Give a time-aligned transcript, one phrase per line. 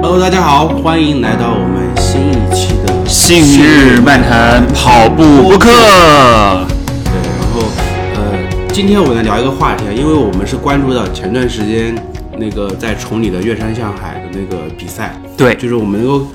[0.00, 5.68] Hello，大家好，欢迎来到我们新一期的《信日漫谈跑步播客》。
[7.04, 7.60] 对，然后
[8.14, 11.94] 呃，今天我们来聊一个话题啊，因为我们是关注到前段时间
[12.38, 16.26] 那个在崇礼的越山向海的那个比赛，对，就是我们能够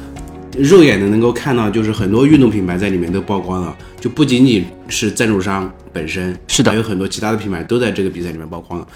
[0.57, 8.87] 肉眼的能够看到，就是很多运动品牌在里面都曝光了，就不仅仅是赞助商本身，是的还有很多其他的品牌都在这个比赛里面曝光了。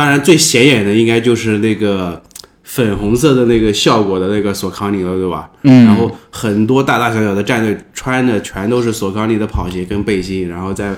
[0.00, 2.22] 当然，最显眼的应该就是那个
[2.62, 5.50] 粉红色的那个效果的那个索康尼了，对吧？
[5.64, 10.96] 嗯然后很多大大小小的战队穿的全都是索康尼的跑鞋跟背心，然后在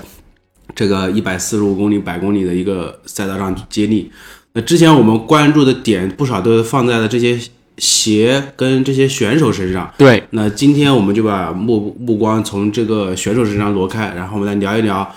[0.73, 4.09] 这个一百四十五公里、百公里的一个赛道上去接力。
[4.53, 7.37] 那之前我们关注的点不少都放在了这些
[7.79, 9.93] 鞋跟这些选手身上。
[9.97, 15.13] 对，那今天我们就把目目光从这个选手身上挪开，然后我们来聊一聊，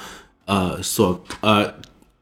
[0.46, 1.64] 呃，索呃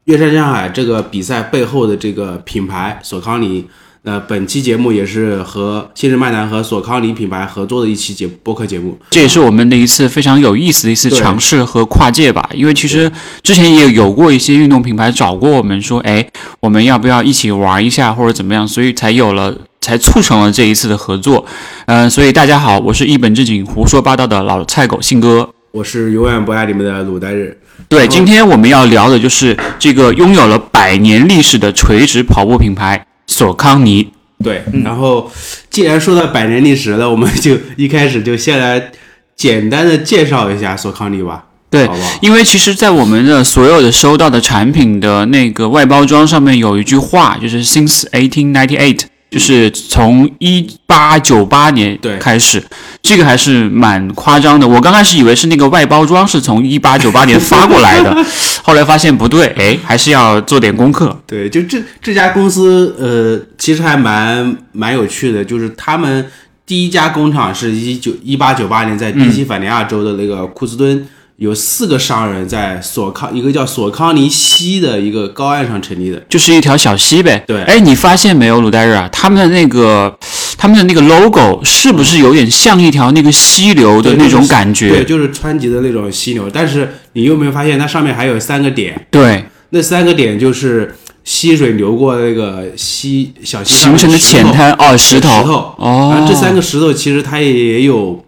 [0.05, 3.65] 岳山向海这个比赛背后的这个品牌索康尼。
[4.03, 8.95] 那本期节目也是和新日漫谈和索康尼品牌合作的一期节播客节目。
[9.09, 12.47] 这也是我们的一次非常有意思的一次尝试和跨界吧。
[12.53, 19.57] 因为其实之前也有过一些运动品牌找过我们说，哎，我们要不要一起玩一下或者怎么样，所以才有了。
[19.81, 21.45] 才促成了这一次的合作，
[21.85, 25.47] 嗯、所以大家好，我是一本正经胡说八道的老菜狗信哥。
[25.69, 27.55] 我是永远不爱你们的鲁代日。
[27.87, 34.09] 对，今天我们要聊的就是这个拥有了百年历史的垂直跑步品牌索康尼。
[34.43, 35.31] 对，然后
[35.69, 38.91] 既然说到百年历史了，我们就一开始就先来
[39.35, 42.19] 简单的介绍一下索康尼吧，对好不好？
[42.21, 49.03] 因为其实，在我们的所有的收到的产品的那个外包装上面有一句话，就是 since 1898，
[49.35, 52.63] 就是从一八九八年对开始，
[53.01, 54.65] 这个还是蛮夸张的。
[54.65, 58.15] 我刚开始以为是那个外包装是从一八九八年发过来的，
[58.63, 61.19] 后来发现不对， 哎，还是要做点功课。
[61.27, 66.25] 对，就这这家公司，呃，其实还蛮蛮有趣的，就是他们
[66.65, 71.05] 第一家工厂是一九一八九八年在宾夕法尼亚州的那个库斯敦，
[71.37, 76.17] 有四个商人在索康一个叫索康尼西的一个高岸上成立的。
[76.29, 77.43] 就是一条小溪呗。
[77.45, 80.17] 对哎，你发现没有，鲁代日啊，他们的那个，
[80.57, 84.89] 他们的那个 logo 是不是有点像一条那个溪流的那种感觉？
[84.89, 89.05] 对，就是川崎的那种溪流，但是你有没有发现它上面还有三个点？
[89.11, 98.23] 对那三个点就是溪水流过那个溪小溪形成的浅滩哦，石头石头哦然后这三个石头其实它也有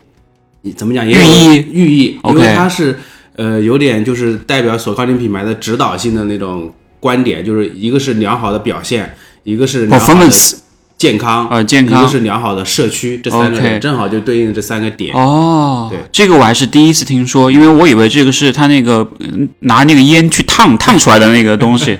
[0.71, 2.97] 怎么讲，寓意寓意，因为它是
[3.35, 9.13] 呃有点就是代表索康尼品牌的指导性的那种观点，就是一个是良好的表现，
[9.43, 10.55] 一个是良好的 performance
[10.97, 15.13] 健康，呃健康一个是良好的社区，这三个点正好就对应这三个点。
[15.15, 21.97] 哦，对，这个我还是第一次听说，因为我以为这个是他那个嗯拿那个烟去烫烫出来的那个东西。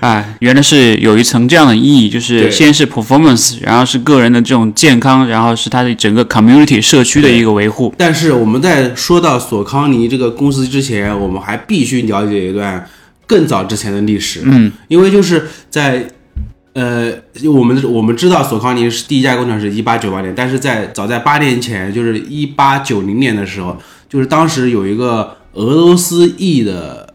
[0.00, 7.92] 哎，原来是有一层这样的意义，就是先是 performance，然后是个人的这种健康，然后是它的整个 community 社区的一个维护。
[7.98, 12.88] 但是我们在说到索康尼这个公司之前，我们还必须了解一段
[13.26, 14.42] 更早之前的历史。
[14.44, 16.06] 嗯，因为就是在
[16.74, 17.12] 呃，
[17.52, 23.76] 我们我们知道索康尼是第一家工厂是一八九八年，但是在早在八年前，就是一八九零年的时候，
[24.08, 27.07] 就是当时有一个俄罗斯裔的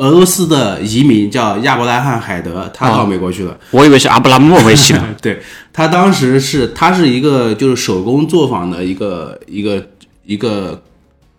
[0.00, 3.54] 俄罗斯的移民叫亚伯拉罕·海德，他到美国去了。
[3.70, 5.06] 我以为是阿布拉莫维奇呢。
[5.20, 5.38] 对
[5.74, 9.86] 他当时是他是一个就是手工作坊的一个一个
[10.24, 10.82] 一个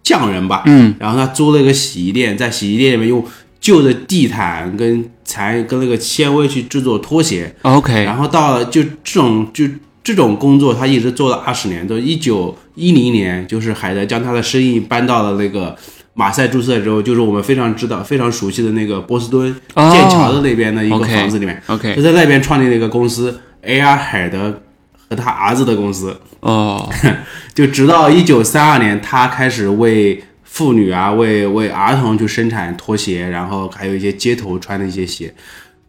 [0.03, 3.25] 匠人吧，嗯，然后他租了一个洗衣店，在洗衣店里面用
[3.59, 9.65] 旧的地毯跟材跟那个纤维去制作拖鞋，OK，然后到了就这种就
[10.03, 15.75] 这种工作，他一直做了二十年，到一九一零年，就是海德将他的生意搬到了那个
[16.13, 21.61] 马赛注册之后，就是我们非常知道、非常熟悉的那个波士顿哦剑桥的那边的一个房子里面。
[21.67, 23.95] OK，就在那边创立了一个公司，A.R.
[23.95, 24.61] 海德
[25.09, 26.19] 和他儿子的公司。
[26.41, 26.89] 哦，
[27.53, 35.33] 就直到一九三二年，他开始为妇女啊、为为儿童去生产拖鞋，然后还有一些街头穿的一些鞋。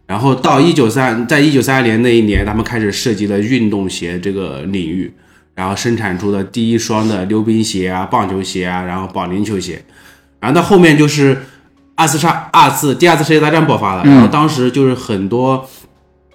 [0.05, 5.11] 然后到一九三，在一九三二年那一年，他们开始涉及了运动鞋这个领域，
[5.55, 9.83] 然后生产出了第一双的溜冰鞋啊、棒球鞋啊，然后保龄球鞋。
[10.43, 11.41] 然后到后面就是
[11.95, 15.65] 二次差二次第二次世界大战爆发了，然后当时就是很多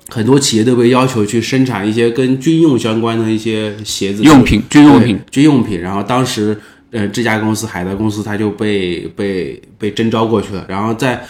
[0.08, 5.78] 很多企业都被要求去生产一些跟军用相关的一些鞋子用品军用品军用品。
[5.78, 6.58] 然后当时
[6.90, 11.22] 呃这家公司海德公司它就被被被征召过去了，然后在。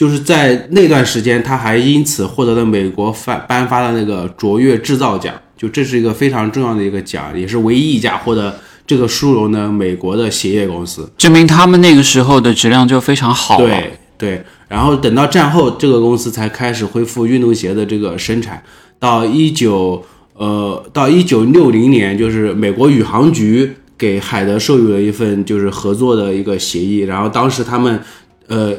[0.00, 8.58] 就是在那段时间，他还因此获得了美国发颁发的那个卓越制造奖，就这是一个非常重要的一个奖，也是唯一一家获得
[8.90, 11.08] 这个殊荣呢美国的鞋业公司。
[11.16, 13.68] 证明他们那个时候的质量就非常好了。
[13.68, 18.60] 对对，然后等到战后，这个公司才开始恢复运动鞋的这个生产。
[18.98, 20.04] 到一九
[20.34, 28.00] 呃，到一九六零年，就是美国宇航局给海德授予了一份就是合作的一个协议，然后当时他们
[28.48, 28.74] 呃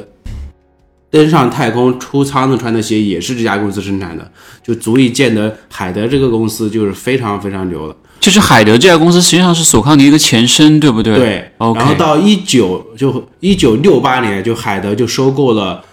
[1.10, 4.30] 登上太空出舱的穿的鞋也是这家公司生产的，
[4.62, 7.96] 就足以见得海德这个公司就是非常非常牛了。
[8.22, 11.16] 就是海德这家公司实际上是索康尼一个前身，对不对？
[11.16, 11.52] 对。
[11.58, 15.84] OK 然后到一九就一九六八年，就海德就收购了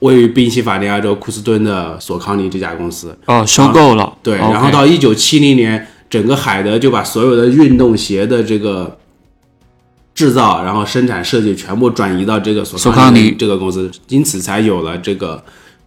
[0.00, 3.16] 位于宾夕法尼亚州库斯敦的索康尼这家公司。
[3.26, 4.12] 哦，收购了。
[4.20, 8.98] 对然后到一九七零年，整个海德就把所有的运动鞋的这个
[10.16, 15.40] 制造，然后生产设计全部转移到这个索索康尼这个公司，因此才有了这个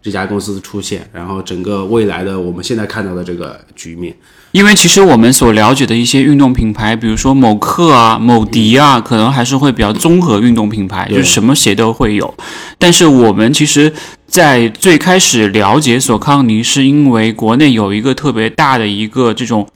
[0.06, 4.16] 这家公司的出现，然后整个未来的我们现在看到的这个局面。
[4.52, 12.32] 因为其实我们所了解的一些运动品牌，比如说某克啊、某迪啊，可能还是会比较综合运动品牌，就是什么鞋都会有。
[12.78, 13.92] 但是我们其实，
[14.28, 19.75] 在最开始了解索康尼，是因为国内有一个特别大的一个这种呃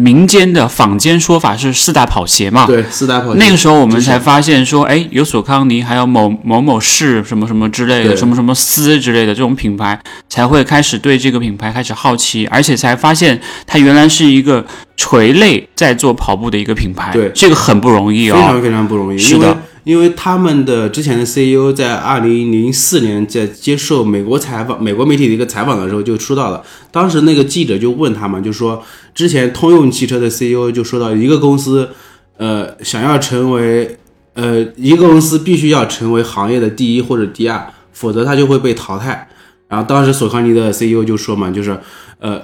[0.00, 2.66] 民间的坊间说法是四大跑鞋嘛。
[2.66, 14.64] 对，四大跑鞋那个时候我们才发现说，哎，有索康尼，还有某某某市什么什么之类的，什么什么丝之类的这种品牌，才会开始对这个品牌开始好奇，而且才发现它原来是一个
[14.96, 17.10] 垂类在做跑步的一个品牌。
[17.12, 18.36] 对这个很不容易哦。
[18.36, 28.82] 非常非常不容易，是的因为他们的之前的 CEO 在二零零四年在接受美国采访、美国媒体的一个采访的时候就说到了，当时那个记者就问他们，就说
[29.14, 31.88] 之前通用汽车的 CEO 就说到一个公司，
[32.36, 33.96] 呃，想要成为
[34.34, 39.28] 呃一个公司必须要成为行业的第一或者第二，否则它就会被淘汰。
[39.68, 41.78] 然后当时索康尼的 CEO 就说嘛，就是
[42.18, 42.42] 呃，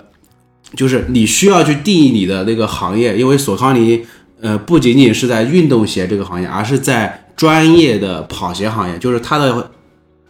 [0.74, 4.06] 就是你需要去定义你的那个行业，因为索康尼
[4.40, 9.70] 呃不仅仅是在运动鞋这个行业，而是在专业的跑鞋行业，就是它的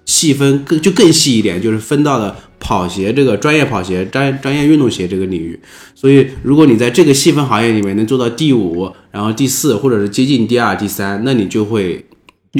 [0.04, 5.58] 细分更就更细一点，就是分到了跑鞋这个专业跑鞋、专专业运动鞋这个领域。
[5.94, 12.04] 所以，如果你在这个细分行业里面能做到第五，然后第四，或者是接近第二、第三，那你就会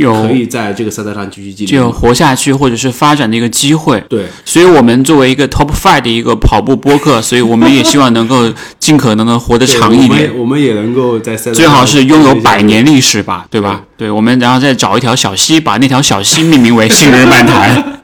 [0.05, 1.93] 可以在这个赛道上继续进就有争。
[1.93, 4.03] 活下去或者是发展的一个机会。
[4.09, 10.31] 对，所以，我们作为一个 Top Five 的一个跑步播客， 所以我们也希望能够尽可能的活得长一点。
[10.31, 13.83] 我们我们也能够在赛道最好是拥有百年历史吧，对吧？
[13.97, 18.01] 对，我们然后再找一条小溪，把那条小溪命名为“信日漫谈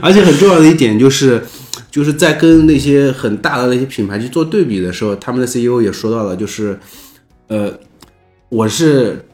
[0.00, 1.44] 而且很重要的一点就是，
[1.90, 6.78] 就是在跟那些很大的那些品牌去做对比的时候，他们的 CEO 也说到了，就是，
[7.48, 7.72] 呃，
[8.48, 9.24] 我是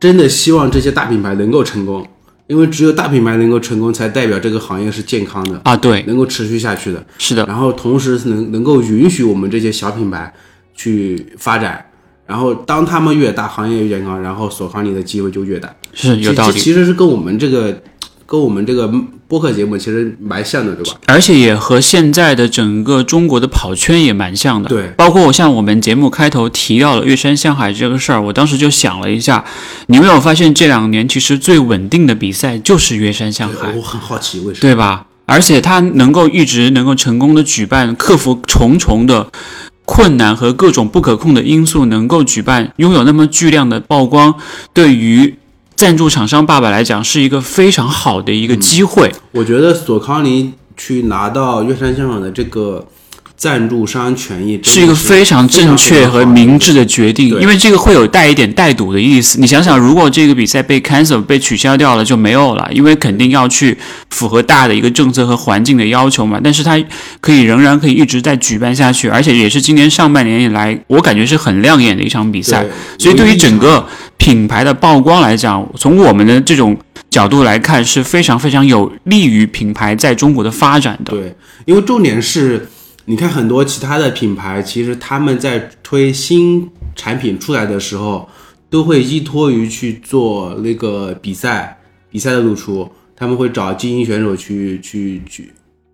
[0.00, 2.04] 真的希望这些大品牌能够成功，
[2.46, 7.04] 因为只有大品牌能够成功，才代表这个行业是健康的”，啊，对，能够持续下去的。
[7.18, 10.32] 是的，然后同时能能够允许我们这些小品牌
[10.74, 11.84] 去发展。
[12.26, 15.68] 然后当他们越大，行业越健康，然后索康尼的机会就越大。
[15.92, 17.82] 是有道理，其其实是跟我们这个
[18.30, 18.88] 跟我们这个
[19.26, 20.96] 播客节目其实蛮像的，对吧？
[21.06, 24.68] 而且也和现在的整个中国的跑圈也蛮像的。
[24.68, 29.44] 对，包括我像我们节目开头提到了岳山向海这个事儿，我当时就想了一下，
[29.88, 33.72] 你有没有发现这两年其实最稳定的比赛就是岳山向海？
[33.74, 34.60] 我很好奇为什么？
[34.60, 35.06] 对吧？
[35.26, 39.26] 而且它能够一直能够成功的举办，克服重重的
[39.84, 44.32] 困难和各种不可控的因素，能够举办，拥有那么巨量的曝光，
[44.72, 45.34] 对于
[45.80, 49.10] 赞助厂商爸爸来讲是一个非常好的一个机会。
[49.32, 52.86] 我觉得索康尼去拿到月山香港的这个
[53.40, 59.40] 赞助商权益，是一个非常正确和明智的决定，因为这个会有带一点带赌的意思。
[59.40, 63.78] 你想想，如果这个比赛被 cancel 被取消掉了，就没有了，因为肯定要去
[64.10, 66.38] 符合大的一个政策和环境的要求嘛。
[66.44, 66.78] 但是它
[67.22, 72.66] 可以仍然可以一直在举办下去，而且也是今年上半年以来，我感觉是很亮眼的一场比赛。
[72.98, 73.86] 所以对于整个
[74.18, 76.76] 品牌的曝光来讲，从我们的这种
[77.08, 81.12] 角度来看，是非常非常有利于品牌在中国的发展的。
[81.12, 82.68] 对，因为重点是，
[83.10, 88.28] 你看很多其他的品牌，其实他们在推新产品出来的时候，
[88.70, 95.50] 都会依托于去做那个比赛，比赛的露出，他们会找精英选手去去去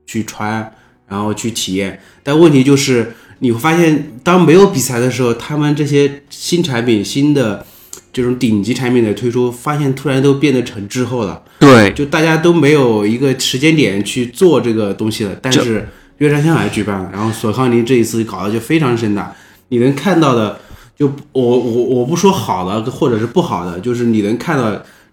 [0.06, 0.70] 去穿，
[1.08, 1.98] 然后去体验。
[2.22, 7.64] 但问题就是，你会发现，当没有比赛的时候，他们这些新产品、新的
[8.12, 11.42] 这种顶级产品的推出，发现突然都变得成滞后了。
[11.60, 19.34] 对，就大家都没有一个时间点去做这个东西了，但是岳山向海举办了，然后索康尼这一次搞得就非常盛大，
[19.68, 20.58] 你能看到的，
[20.98, 24.72] 就我我我不说好的或者是不好的，就是你能看到，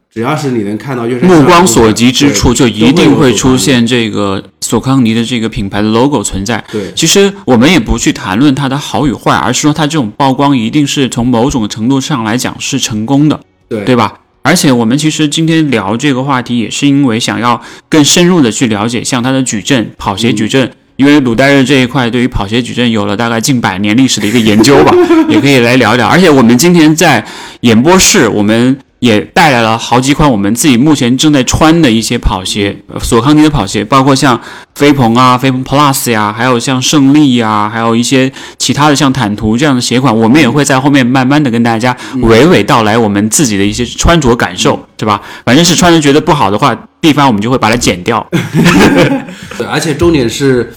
[0.10, 3.57] 只要是你能看到目光所及之处，就一定会出。
[3.57, 6.63] 现这个索康尼的这个品牌的 logo 存在。
[6.72, 14.19] 对其实我们也不去谈论它的好与坏，而是说它这种曝光一定是从某种程度上来讲是成功的，对对吧？
[14.43, 20.72] 而且我们其实今天聊这个话题，也是因为想要更深入的去了解像它的矩阵、跑鞋矩阵。
[20.96, 24.94] 因为鲁代日这一块对于跑鞋矩阵有了大概近百年历史的一个研究吧，
[25.28, 26.08] 也可以来聊一聊。
[26.08, 27.26] 而且我们今天在
[27.62, 34.40] 演播室，我们也带来了好几款我们自己目前正在穿的一些跑鞋，呃索康尼的跑鞋，包括像
[34.76, 45.22] 飞鹏啊、飞鹏 Plus 呀，还有像胜利呀，还有一些其他的像坦途这样的鞋款，我们也会在后面慢慢的跟大家娓娓道来我们自己的一些穿着感受，对吧？
[45.44, 48.26] 反正是穿着觉得不好的话，地方我们就会把它剪掉。
[49.58, 50.74] 对，而且重点是，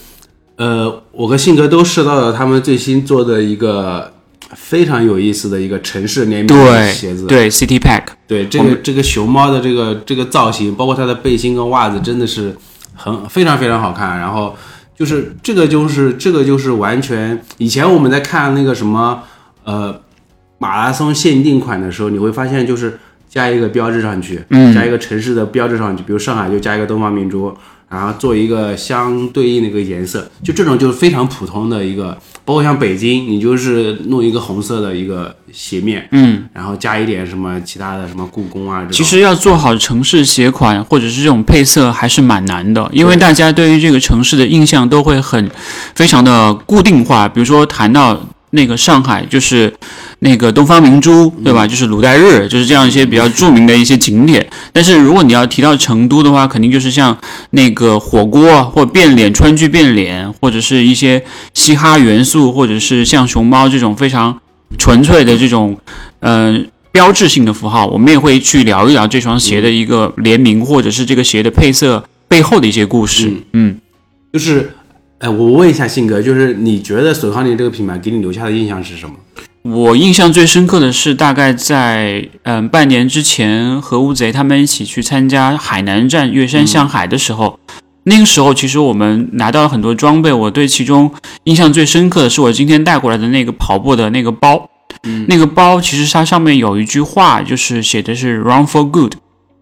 [0.56, 4.12] 呃，我和信哥都试到了他们最新做的一个
[4.54, 7.26] 非常有意思的一个城市联名的对鞋子。
[7.26, 12.56] 对，City Pack，对，这个这个熊猫的这个这个造型，包括它的背心跟袜子，真的是
[12.94, 14.18] 很非常非常好看。
[14.18, 14.56] 然后
[14.96, 19.22] 就是这个就是这个就是完全以前我们在看那个什么
[19.64, 20.00] 呃
[20.56, 22.98] 马拉松限定款的时候，你会发现就是
[23.28, 27.54] 加一个标志上去，嗯加一个城市的标志上去，比如上海就加一个东方明珠，
[27.88, 45.50] 然后做一个相对应的一个颜色，就这种就是非常普通的一个，包括像北京，你就是弄一个红色的一个鞋面，嗯，然后加一点什么其他的什么故宫啊，其实要做好城市鞋款或者是这种配色还是蛮难的，因为大家对于这个城市的印象都会很
[45.94, 47.28] 非常的固定化。
[47.28, 49.72] 比如说谈到那个上海，就是
[50.20, 51.66] 那个东方明珠，对吧？
[51.66, 54.48] 就是鲁代日，就是这样一些比较著名的一些景点。
[54.72, 57.16] 但是如果你要提到成都的话，肯定就是像
[57.50, 61.22] 那个火锅或变脸川剧变脸，或者是一些
[61.54, 64.38] 嘻哈元素，或者是像熊猫这种非常
[64.78, 65.78] 纯粹的这种，
[66.20, 73.32] 嗯、标志性的符号，我们也会去聊一聊这双鞋的一个联名，或者是这个鞋的配色背后的一些故事。
[73.52, 73.78] 嗯，
[74.32, 74.75] 就是，
[75.18, 79.14] 哎，我问一下信哥，就是你觉得索康尼这个品牌给你留下的印象是什么？
[79.62, 87.58] 我印象最深刻的是，大概在嗯半年之前，和乌贼他们一起去参加海南站越山向海的时候，
[88.04, 91.10] 那个时候其实我们拿到了很多装备，我对其中
[91.44, 94.68] 印象最深刻的是我今天带过来的那个跑步的那个包。
[95.28, 99.14] 那个包其实它上面有一句话，就是写的是 “Run for Good”。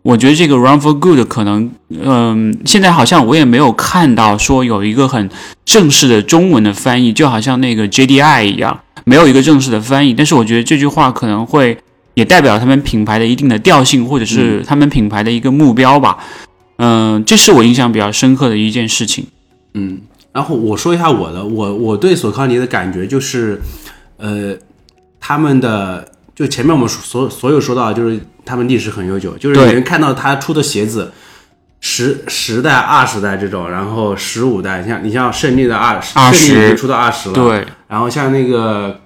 [0.05, 5.31] 我觉得这个 “Run for Good” 可能，嗯，现在好像我也没有看到说有一个很
[5.65, 10.13] 正式的中文的翻译，就好像那个 JDI 一样，没有一个正式的翻译。
[10.13, 11.79] 但是我觉得这句话可能会
[12.13, 16.19] 也代表他们品牌的一定的调性，或者是他们品牌的一个目标吧。
[16.77, 19.27] 嗯，这是我印象比较深刻的一件事情。
[19.73, 23.59] 嗯，然后我说一下我的，我我对索康尼的感觉就是，
[24.19, 24.55] 呃，
[25.19, 29.67] 他们的就前面我们所所有说到，就是他们历史很悠久，就是对。
[29.67, 31.13] 你能看到他出的鞋子。
[31.87, 38.99] 十十代、二十代这种，然后十五代，像你像胜利的二20胜利已经出到二十了，对，然后像那个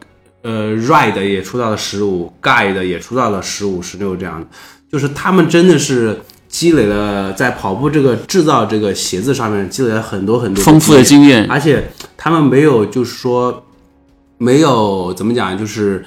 [0.42, 4.46] 呃 Ride 也出到了十五，Guide 也出到了十五、十六这样的，
[4.92, 13.66] 就是他们真的是积累了在跑步这个制造这个鞋子上面积累了很多很多丰富的经经验，而且他们没有就是说
[14.36, 16.06] 没有怎么讲，就是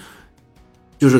[1.02, 1.20] 就是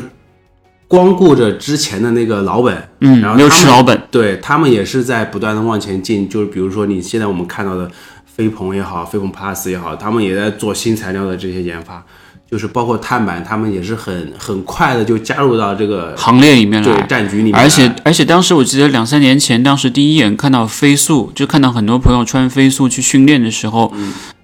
[0.86, 4.00] 光顾着之前的那个老本，嗯然，后没有吃老本。
[4.12, 7.90] 对他们也是在不断的往前进，就是比如说你现在我们看到的
[8.24, 12.00] 飞鹏也好，飞鹏 Plus 也好，他们也在做新材料的这些研发，
[12.48, 23.92] 就是包括碳板，他们也是很很快的就加入到这个行列里面对，战局里面，而且而且当时我记得两三年前，当时第一眼看到飞速，就看到很多朋友穿飞速去训练的时候，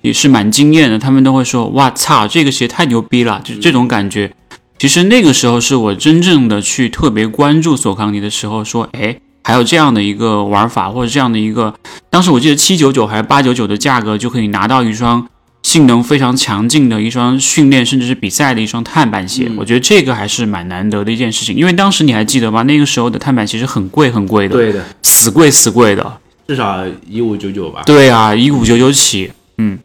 [0.01, 0.99] 也是蛮惊艳的。
[0.99, 4.33] 他们都会说：“哇操，这个鞋太牛逼了！”就这种感觉。
[4.79, 11.75] 其实那个时候是我真正的去特别关注索康尼的时候，说：“哎，还有这样的一个玩法，或者这样的一个……
[12.09, 15.27] 当时我记得七九九还是八九九的价格就可以拿到一双。”
[15.65, 21.55] 性能非常强劲的一双训练甚至是比赛的一双碳板鞋，我觉得这个还是蛮难得的一件事情。
[21.55, 22.63] 因为当时你还记得吗？
[22.63, 26.21] 那个时候的碳板其实很贵很贵的，对的，死贵死贵的。
[26.47, 27.83] 至少一五九九吧。
[27.85, 29.77] 对啊，一五九九起，嗯，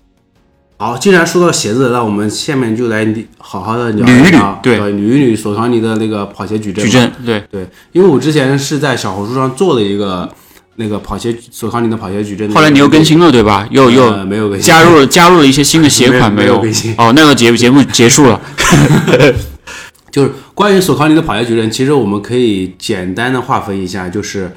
[0.84, 6.84] 好，既然说到鞋子，那我们下面就来好好的聊捋一捋对捋一捋索康尼的那个跑鞋矩阵。
[6.84, 10.30] 矩阵对，对，因为我之前是在小红书上做了一个
[10.76, 13.66] 那个跑鞋索康尼的跑鞋矩阵后来你又更新了对吧？
[13.72, 16.94] 又又呃没有更新，加入了 加入了一些新的鞋款没有没有有更新？
[16.98, 18.42] 哦，那个节节目结束了。
[20.12, 24.52] 就是关于索康尼的跑鞋矩阵，其实我们可以简单的划分一下，就是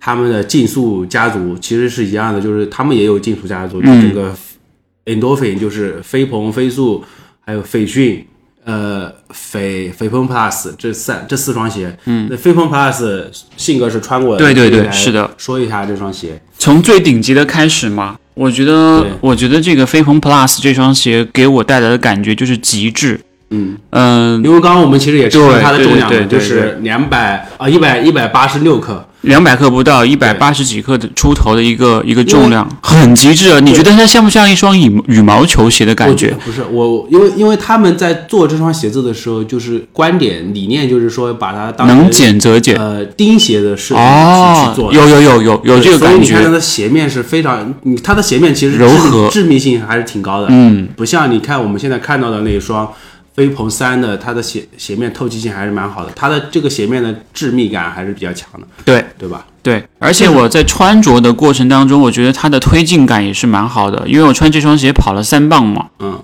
[0.00, 4.34] 他们的竞速家族其实是一样的，就是他们也有竞速家族，这个
[5.08, 7.02] Endorphin 就是飞鹏、飞速，
[7.44, 8.24] 还有斐讯。
[8.64, 13.24] 呃，斐斐鹏 Plus 这三这四双鞋，嗯，那飞鹏 Plus
[13.56, 23.18] 性格是穿过的，对对对是的，说一下这双鞋，从最顶级的开始嘛，我觉得，我觉得这个飞鹏 Plus 这双鞋给我带来的感觉就是极致。
[23.50, 29.04] 嗯，嗯、因为刚刚我们其实也称了它的重量就是两百啊一百一百八十六克。
[29.22, 33.58] 两百克不到，一百八十几克的出头的一个一个重量，很极致啊！
[33.58, 36.32] 你觉得它像不像一双羽羽毛球鞋的感觉？
[36.44, 42.76] 不是我，因为因为他们在做这双鞋子的时候，就是观点理念就是说把它当能减则减。
[42.76, 49.28] 呃钉鞋的设计去哦去做，有有有有有这个感所以你看它，的鞋面是非常，你它的鞋面其实柔和。
[49.30, 52.88] 致密性还是挺高的，嗯，不像你看我们现在看到的那一双
[53.38, 59.04] 飞鹏三的，它的鞋鞋面透气性还是蛮好的，它的这个鞋面的致密感还是比较强的，对。
[59.16, 59.44] 对吧？
[59.62, 66.20] 对，而且我在穿着的过程当中，我觉得它的推进感也是蛮好的，因为我穿这双鞋跑了三磅嘛，嗯，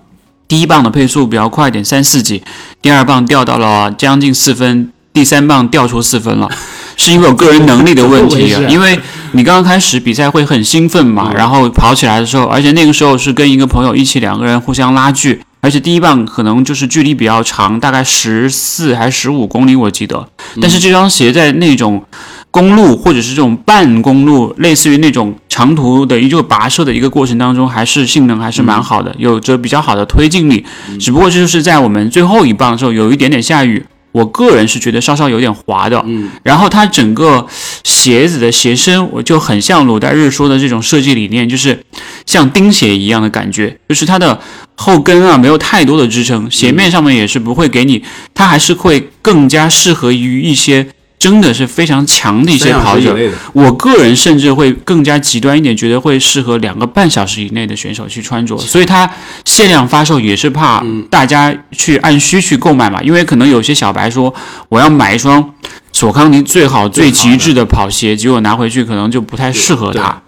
[0.49, 2.43] 第一棒的配速比较快一点，三四几，
[2.83, 6.49] 第二棒掉到了将近四分，第三棒掉出四分了，
[6.97, 8.99] 是因为我个人能力的问题因为
[9.33, 11.35] 你刚刚开始比赛会很兴奋嘛，嗯。
[11.37, 20.29] 然后跑起来的时候，而且那个时候是跟一个朋友一起两个人互相拉锯，而且第一棒可能就是距离比较长，大概十四还是十五公里我记得，
[20.61, 22.05] 但是这双鞋在那种。
[22.51, 30.65] 公路或者是这种半公路，类似于那种长途的一个跋涉的一个过程当中，还是性能还是蛮好的，有着比较好的推进力。
[31.01, 36.01] 只不过这就是在我们最后一棒的时候有一点点下雨，我个人是觉得稍稍有点滑的。
[36.07, 37.45] 嗯，然后它整个
[37.83, 41.85] 鞋子的鞋身，我就很像鲁代日说的这种设计理念，就是
[42.25, 44.41] 像钉鞋一样的感觉，就是它的
[44.77, 48.03] 后跟啊没有太多的支撑，鞋面上面也是不会给你，
[48.35, 50.87] 它还是会更加适合于一些。
[51.17, 53.17] 真的是非常强的一些跑者，
[53.55, 59.11] 我个人甚至会更加极端一点，觉得会适合两个半小时以内的选手去穿着，所以它
[59.47, 64.35] 限量发售也是怕大家去按需去购买嘛，因为可能有些小白说
[64.69, 65.55] 我要买一双
[65.95, 70.21] 索康尼最好最极致的跑鞋，结果拿回去可能就不太适合他。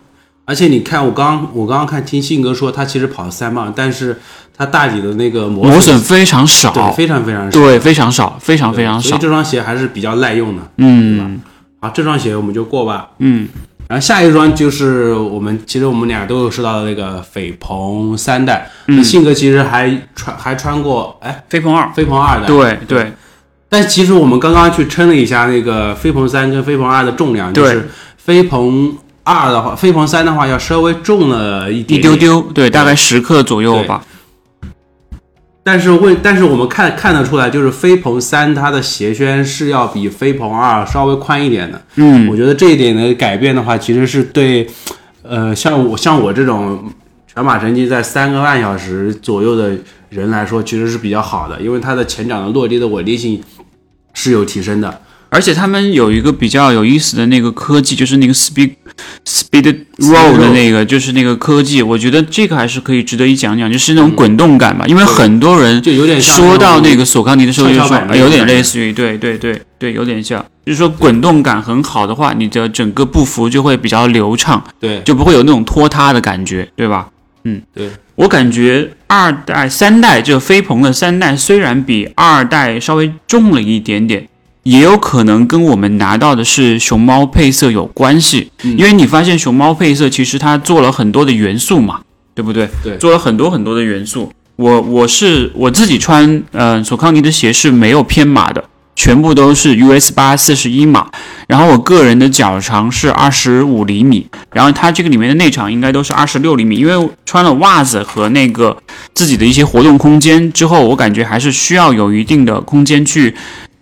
[0.47, 4.19] 而且你看，我刚我刚刚看听信哥说，他其实跑了三磅，但是
[4.57, 9.11] 他大底的那个磨磨损非常少，对非常非常少，对非常少，非常非常少。
[9.11, 9.21] 所以。
[9.21, 10.63] 这双鞋还是比较耐用的。
[10.79, 11.41] 嗯。
[11.81, 13.11] 好，这双鞋我们就过吧。
[13.19, 13.49] 嗯，
[13.87, 23.13] 然后下一双就是我们其实我们俩都有收到的那个飞鹏三代，嗯、信哥其实还穿还穿过哎飞鹏二，飞鹏二代，对对。
[23.69, 34.01] 但其实我们刚刚去称了一下那个飞鹏三跟飞鹏二的重量，就对是飞鹏二的话，飞鹏三的话要稍微重了一点一丢丢，对，大概十克左右吧。
[35.65, 41.83] 但是问，但是我们看看得出来，就是飞鹏三它的鞋楦是要比飞鹏二稍微宽一点的。
[41.97, 44.65] 嗯，我觉得这一点的改变的话，其实是对，
[45.25, 46.89] 呃，像我像我这种
[47.27, 49.77] 全马成绩在三个半小时左右的
[50.09, 53.43] 人来说，其实是比较好的，因为它的前掌的落地的稳定性
[54.15, 55.01] 是有提升的。
[55.29, 58.71] 而且他们有一个比较有意思的那个科技，就是那个 speed
[59.25, 64.85] speed roll 的那个，就是那个科技，我觉得这个还是可以值得一讲讲，就是那种滚动感吧。
[64.87, 75.01] 因为很多人就有点像说到那个索康尼的时候，就说有点类似于，对对对对，有点像，就是说滚动感很好的话，你的整个步幅就会比较流畅，对。
[75.03, 77.09] 就不会有那种拖沓的感觉，对吧？
[77.45, 84.27] 嗯，对，我感觉二代、三代这个飞鹏的三代虽然比二代稍微重了一点点，
[84.67, 92.01] 也有可能跟我们拿到的是熊猫配色有关系，因为你发现熊猫配色其实它做了很多的元素嘛，
[92.35, 92.69] 对不对？
[92.83, 94.33] 对做了很多很多的元素。
[94.57, 98.65] 我我是我自己穿，呃，索康尼的鞋是没有偏码的，
[98.97, 101.07] 全部都是 US 八四十一码。
[101.47, 108.77] 然后我个人的脚长是二十五厘米，然后它这个里面的内长应该都是二十六厘米，因为穿了袜子和那个
[109.15, 113.33] 自己的一些活动空间之后，我感觉还是需要有一定的空间去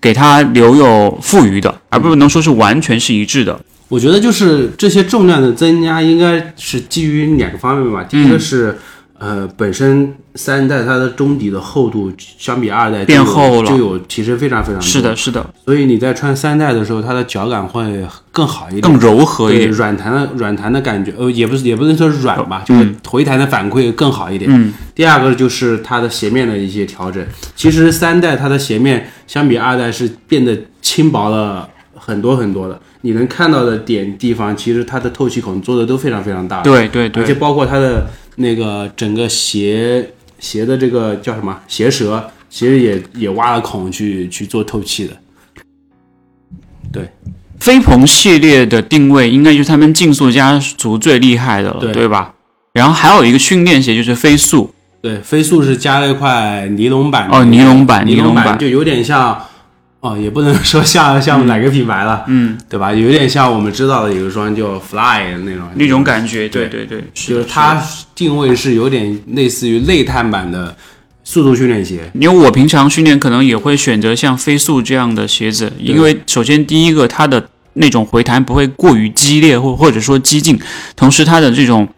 [0.05, 3.59] 给它留有富余的，而不能说是完全是一致的。
[3.89, 8.05] 我觉得就是这些重量的增加，应该是基于两个方面吧。
[8.05, 8.79] 第一个是，
[9.19, 14.83] 呃，本身三代它的中底的厚度相比二代变厚了就有提升非常非常多。
[14.83, 19.71] 是的，，是的，所以你在穿三代的时候，它的脚感会更好一点，更柔和一点。
[19.71, 24.51] 软弹的软弹的感觉，呃，也不是也不能说软吧，就是回弹的反馈更好一点。
[24.53, 27.25] 嗯，第二个就是它的鞋面的一些调整。
[27.55, 32.79] 其实三代它的鞋面相比二代是变得轻薄了很多很多的。
[33.05, 37.23] 你能看到的点地方，其实它的透气孔做的都非常非常大，，对对对。
[37.23, 41.61] 而且，包括它的那个整个鞋鞋的这个叫什么？
[41.69, 45.13] 鞋舌，其实也也挖了孔去去做透气的。
[46.91, 47.11] 对，
[47.61, 51.93] 飞鹏系列的定位应该就是他们竞速家族最厉害的了，对。
[51.93, 52.33] 对吧？
[52.73, 58.59] 然后还有一个训练鞋就是飞速，对，飞速是加了一块尼龙板的哦尼龙板尼尼龙板板。
[58.59, 59.39] 就有点像，
[60.05, 62.93] 哦，也不能 说像像哪个品牌了，嗯，对吧？
[62.93, 67.83] 有点像我们知道的有一双叫 Fly 的那种那种感觉，对对对对，就是它
[68.15, 70.77] 定位是有点类似于内碳版的
[71.25, 72.11] 速度训练鞋。
[72.13, 80.61] 因为我平常训练可能也会选择像飞速这样的鞋子，因为首先第一个它的那种回弹不会过于激烈或或者说激进，
[80.95, 81.89] 同时它的这种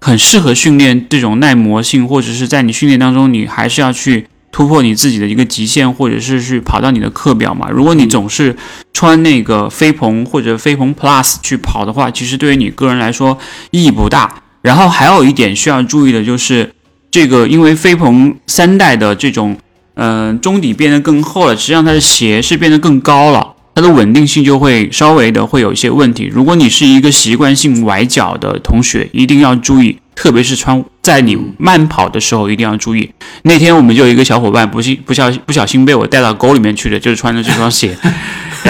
[0.00, 7.68] 很适合训练这种耐磨性，或者是在你训练当中你还是要去突破你自己的一个极限，或者是去跑到你的课表嘛。
[7.70, 8.56] 如果你总是
[8.92, 13.38] 穿那个飞鹏或者飞鹏 Plus 去跑的话，其实对于你个人来说
[13.70, 14.42] 意义不大。
[14.62, 16.72] 然后还有一点需要注意的就是。
[17.12, 19.58] 这个因为飞鹏三代的这种，
[19.94, 26.28] 嗯，中底变得更厚了，实际上它的鞋是变得更高了，它的稳定性就会稍微的会有一些问题。
[26.30, 33.10] 如果你是一个习惯性崴脚的同学，一定要注意，特别是穿在你慢跑的时候一定要注意。
[33.44, 37.96] 那天我们就有一个小伙伴不幸不小心不小心被我带到沟里面去的，就是穿着这双鞋。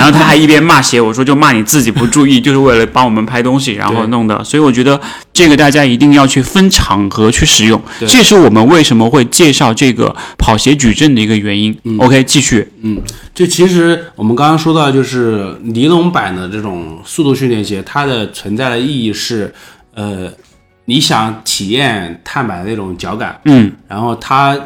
[0.00, 4.42] 然后他还一边骂鞋，我说就骂你自己不注意， 就是为了帮我们拍东西，然后弄的。
[4.42, 4.98] 所以我觉得
[5.34, 11.76] 这个大家一定要去分场合去使用，这是我们为什么会介绍这个跑鞋矩阵的一个原因。
[11.84, 12.66] 嗯 OK，继续。
[12.80, 13.02] 嗯，
[13.34, 19.52] 就其实我们刚刚说到，就是尼龙版的这种速度训练鞋，它的存在的意义是，
[19.94, 20.32] 呃，
[20.86, 24.58] 你想体验碳板的那种脚感，嗯，然后它。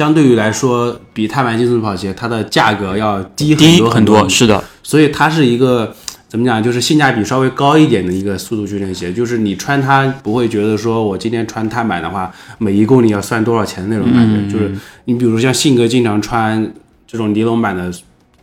[0.00, 4.64] 相对于来说，比碳板竞速跑鞋它的价格要低很多很多，是的。
[4.82, 5.94] 所以它是一个
[6.26, 9.12] 怎么讲，就是性价比稍微高一点的一个速度训练鞋。
[9.12, 14.50] 就是你穿它不会觉得说我今天穿碳板的话，每一公里要算多少钱的那种感觉。
[14.50, 16.72] 就是你比如像信哥经常穿
[17.06, 18.02] 这种尼龙版的训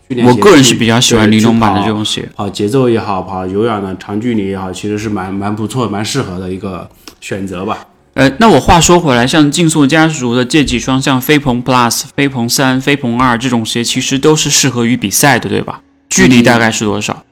[0.09, 6.87] 练鞋，我个人是比较喜欢尼龙版的这种鞋，跑节奏也好，跑有氧的长距离也好，其实是蛮蛮不错、蛮适合的一个
[7.19, 7.79] 选择吧。
[8.17, 15.81] 呃，那我话说回来，像竞速家族的这几双，像飞鹏 Plus、飞鹏三、飞鹏二这种鞋，其实都是适合于比赛的，对吧？
[16.09, 17.23] 距离大概是多少？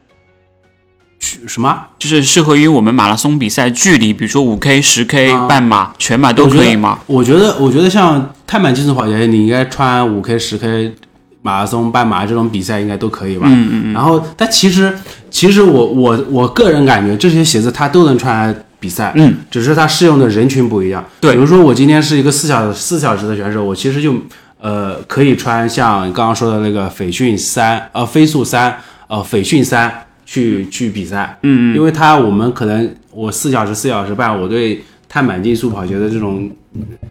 [1.48, 1.76] 什么？
[1.98, 7.00] 就是适合于我们马拉松比赛距离，比如说五 K、十 K、半马、全马都可以吗？
[7.08, 10.94] 我觉得，我觉得像碳板竞速跑鞋，你应该穿五 K、十 K、
[11.42, 13.48] 马拉松、半马这种比赛应该都可以吧？
[13.50, 13.94] 嗯嗯嗯。
[13.94, 14.96] 然后，但其实，
[15.32, 18.56] 其实我我我个人感觉，这些鞋子它都能穿。
[18.80, 21.04] 比赛，嗯，只是它适用的人群不一样。
[21.20, 24.16] 对，比如说我今天是一个四小四小时的选手，我其实就
[24.60, 36.52] 呃可以穿像刚刚说的那个斐讯三呃飞速三呃斐讯三去去比赛，嗯嗯，因为它我们可能我四小时四小时半，我对碳板竞速跑鞋的这种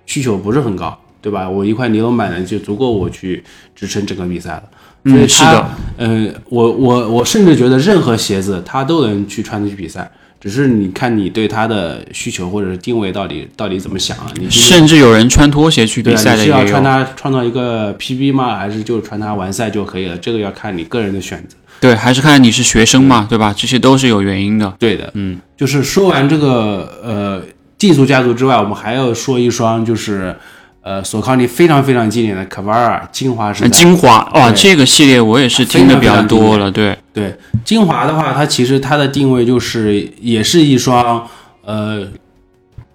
[0.07, 1.49] 需求不是很高，对吧？
[1.49, 3.43] 我一块尼龙板的就足够我去
[3.75, 4.63] 支撑整个比赛了。
[5.05, 5.67] 嗯，是的，
[5.99, 10.11] 嗯，我我我甚至觉得任何鞋子它都能去穿去比赛。
[10.45, 14.31] 只是你看你对它的需求或者是定位到底到底怎么想啊？
[14.39, 18.59] 你甚至有人穿拖鞋去比赛的是要穿它创造一个 PB 吗？
[18.59, 20.19] 还是就穿它完赛就可以了？
[20.19, 21.57] 这个要看你个人的选择。
[21.81, 23.55] 对，还是看你是学生嘛，对吧？
[23.57, 24.71] 这些都是有原因的。
[24.79, 27.43] 对的，嗯，就是说完这个呃
[27.79, 30.37] 竞速家族之外，我们还要说一双就是。
[30.85, 36.71] 呃，索康尼非常非常经典的卡瓦尔精华是精华哇，这个系列我也是听的比较多了。
[36.71, 41.27] 对对，精华的话，它其实它的定位就是也是一双
[41.65, 42.07] 呃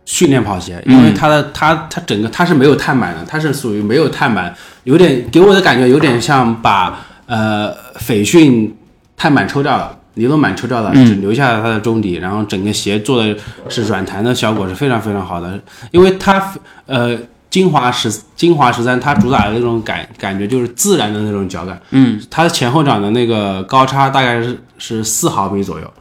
[0.06, 8.72] 训练跑鞋，因为它的它它整个它是没有碳板的，它是属于没有碳板，有点给我的感觉有点像把呃斐讯
[9.18, 13.36] 碳板抽掉了，尼龙板抽掉了，只留下了它的中底，然后整个鞋做的
[13.68, 16.54] 是软弹的效果是非常非常好的，因为它
[16.86, 17.18] 呃。
[17.50, 25.94] 精华十精华十三，它主打的那种感感觉就是自然的那种脚感，嗯，它的前后掌的那个高差大概是是四毫米左右，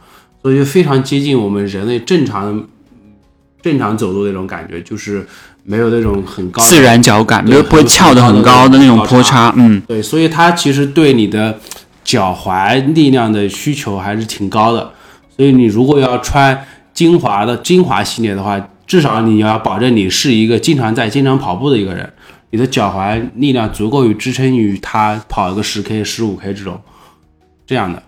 [0.43, 2.63] 所以非常接近我们人类正常
[3.63, 5.27] 正常走路那种感觉，就是
[5.63, 11.57] 没有那种很高自然脚感，没有不会翘的很高的那种坡差，嗯，对，所以它其实对你的
[12.03, 14.91] 脚踝力量的需求还是挺高的，
[15.35, 18.63] 所以你如果要穿精华的精华系列的话。
[18.89, 22.11] 至少你要保证你是一个经常在、经常跑步的一个人，
[22.49, 26.81] 你的脚踝力量足够于支撑于他跑一个十 K、十五 K 这种
[27.67, 28.01] 这样的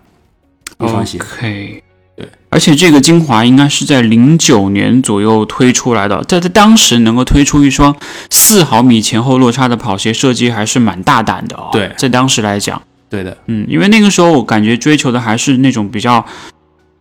[0.80, 1.18] 一双鞋。
[1.18, 1.84] OK，
[2.16, 7.94] 对，而且这个精华应该是在零九年左右推出来的，在在当时能够推出一双
[8.28, 11.68] 四毫米前后落差的跑鞋，设计还是蛮大胆的哦。
[11.70, 16.26] 对，在当时来讲，对的，嗯，因为那个时候我感觉追求的还是那种比较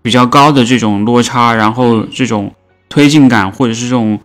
[0.04, 2.54] 比较高的这种落差，然后这种。
[2.92, 4.20] 推进感或者是这种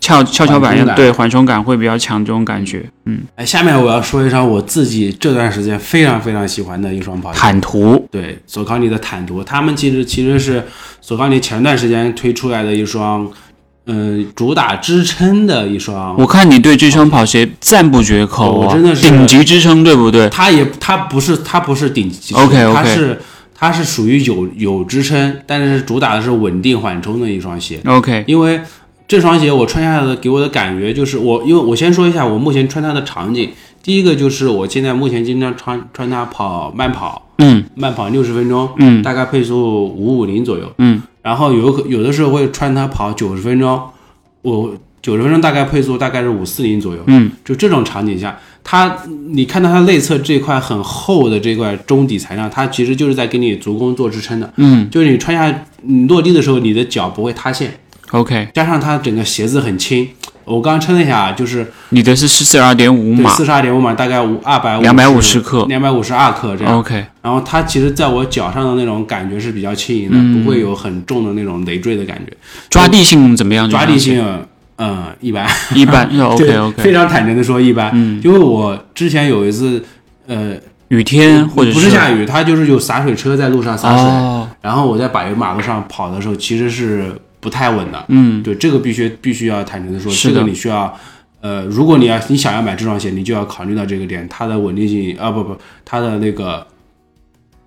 [0.00, 3.20] 跷跷跷板一样，对缓冲感会比较强，这种感觉，嗯。
[3.36, 8.06] 哎，下面我要说一双我自己这段时间非常非常喜欢的一双跑鞋，坦途。
[8.10, 10.62] 对，索康尼的坦途，他们其实其实是
[11.00, 13.28] 索康尼前段时间推出来的一双，
[13.86, 16.16] 嗯，主打支撑的一双。
[16.16, 20.28] 我看你对这双跑鞋赞不绝口，我真的是顶级支撑，对不对？
[20.28, 23.20] 它也它不是它不是顶级，OK OK，它是。
[23.58, 27.80] 它是属于有有支撑，但是主打的是稳定缓冲的一双鞋。
[27.84, 28.60] OK，因为
[29.08, 33.50] 这双鞋我穿下来的给我的感觉就是我，因为我先说一下我目前穿它的场景。
[33.82, 40.70] 第一个就是我现在目前经常穿穿它跑慢跑，嗯慢跑六十分钟，嗯大概配速五五零左右。
[40.78, 43.80] 嗯然后有可有的时候会穿它跑九十分钟，
[44.42, 47.02] 我九十分钟大概配速大概是五四零左右。
[47.06, 48.38] 嗯就这种场景下，
[48.70, 48.94] 它
[49.30, 54.52] 你看到它内侧这块很厚的这块中底材料，它其实就是在给你足弓做支撑的。
[54.56, 57.72] 嗯就是你穿下你落地的时候，你的脚不会塌陷
[58.10, 60.06] ，，OK，加上它整个鞋子很轻。
[60.44, 66.78] 我刚刚称了一下，就是你的是四十二点五码对四十二点五码，大概五二百250克两百五十二克这样。
[66.78, 72.36] ，OK，然后它其实在我脚上的那种感觉是比较轻盈的，嗯不会有很重的那种累赘的感觉。
[72.68, 73.70] 抓地性怎么样？
[73.70, 74.22] 抓地性，
[74.78, 75.46] 嗯，一般。
[75.74, 77.90] 一般，OK OK，非常坦诚的说一般。
[77.94, 79.84] 嗯因为我之前有一次，
[80.26, 80.54] 呃，
[80.88, 88.04] 雨天或者不是下雨，它就是有洒水车在路上洒水，哦，然后我在柏油马路上跑的时候，其实是不太稳的。
[88.08, 90.92] 嗯对，这个必须必须要坦诚的说，的这个你需要，
[91.40, 96.66] 呃，如果你要你想要买这双鞋，你就要考虑到这个点，它的稳定性啊不不，它的那个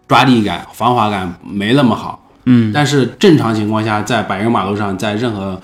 [0.07, 2.19] 抓地感、防滑感没那么好。
[2.45, 5.61] 嗯但是正常情况下，在柏油马路上，在任何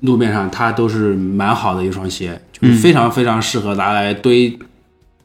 [0.00, 4.58] 路面上，它都是蛮好的一双鞋，就是非常非常适合拿来堆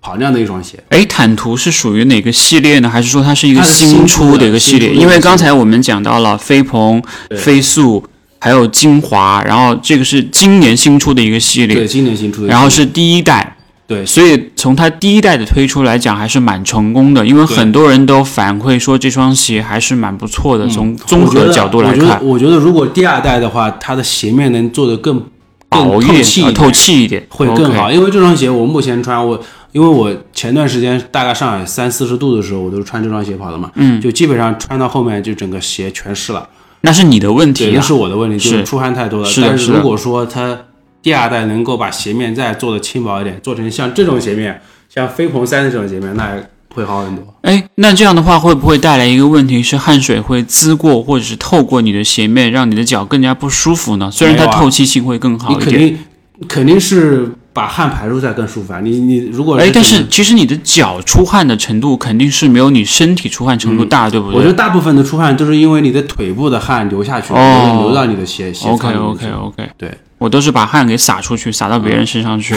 [0.01, 0.77] 跑量的一双鞋。
[0.89, 2.89] 哎，坦途是属于哪个系列呢？
[2.89, 4.93] 还是说它是一个新新出的的一个系列？
[4.93, 7.01] 因为刚才我们讲到了飞鹏、
[7.38, 8.03] 飞速，
[8.39, 13.55] 还有精华，然后这个是今年新出的一个系列对，今年新出的，然后是第一代。
[13.88, 20.67] 对所以从它第一代的推出来讲，还是蛮成功的，因为很多人都反馈说这双鞋还是蛮不错的。
[20.67, 25.24] 从综合角度来我觉得看，我觉得如果第二代的话，它的鞋面能做得更
[25.69, 27.91] 更透气呃透气一点会更好。
[27.91, 29.39] 因为这双鞋我目前穿，我
[29.71, 36.50] 因为我前段时间大概上海三四十度的时候，我都是穿这双鞋跑的嘛，嗯，就基本上穿到后面就整个鞋全湿了。
[36.82, 37.71] 那是你的问，题啊。
[37.76, 39.30] 那是我的问题，就是是出汗太多了。
[39.41, 40.58] 但是如果说它
[41.06, 46.36] 第二代能够把鞋面再做的轻薄一点，做成像这种鞋面，像飞鹏三的这种鞋面，那
[46.74, 47.24] 会好很多。
[47.44, 54.10] 哎，那这样的话会不会带来一个问题是汗水会滋过或者是透过你的鞋面，让你的脚更加不舒服呢？
[54.10, 56.00] 虽然它透气性会更好你肯一点，定
[56.48, 58.80] 肯定是把汗排出来更舒服啊。
[58.80, 72.56] 你你如果哎，但是其实你的脚出汗的程度肯定是没有你身体出汗程度大，对不对我觉得大部分的出汗都是因为你的腿部的汗流下去，哦流流到你的鞋鞋？OK OK OK，对我都是把汗给洒出去，洒到别人身上去。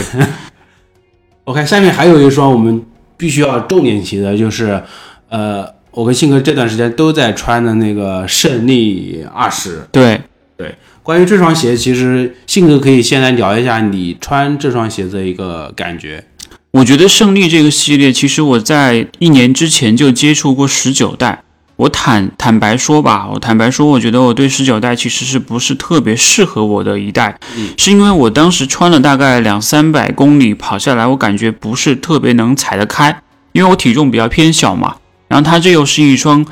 [1.45, 2.83] OK，下面还有一双我们
[3.17, 4.81] 必须要重点提的，就是
[5.29, 9.87] 呃，我跟信哥这段时间都在穿的那个胜利二十。
[9.91, 10.21] 对
[10.55, 16.23] 对，关于这双鞋，其实信哥可以先来聊一下你穿这双鞋子的一个感觉。
[16.71, 21.43] 我觉得胜利这个系列，其实我在一年之前就接触过十九代。
[21.79, 27.39] 我坦坦白说吧，我坦白说，我觉得我对十九代其实是不是特别适合我的一代，
[27.77, 33.21] 是因为我当时穿了大概两三百公里跑下来，我感觉不是特别能踩得开，
[33.53, 34.97] 因为我体重比较偏小嘛。
[35.29, 36.45] 然后它这又是一双，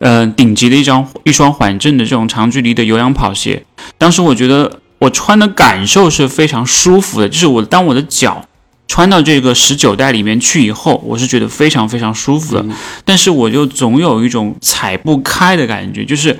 [0.00, 3.64] 呃，顶级的一张一双缓震的这种长距离的有氧跑鞋。
[3.96, 8.46] 当时我觉得我穿的感受是非常舒服的，就是我当我的脚
[8.86, 12.64] 穿到这个十九代里面去以后，我是觉得非常非常舒服的。
[13.04, 16.38] 但是我就总有一种踩不开的感觉，就是，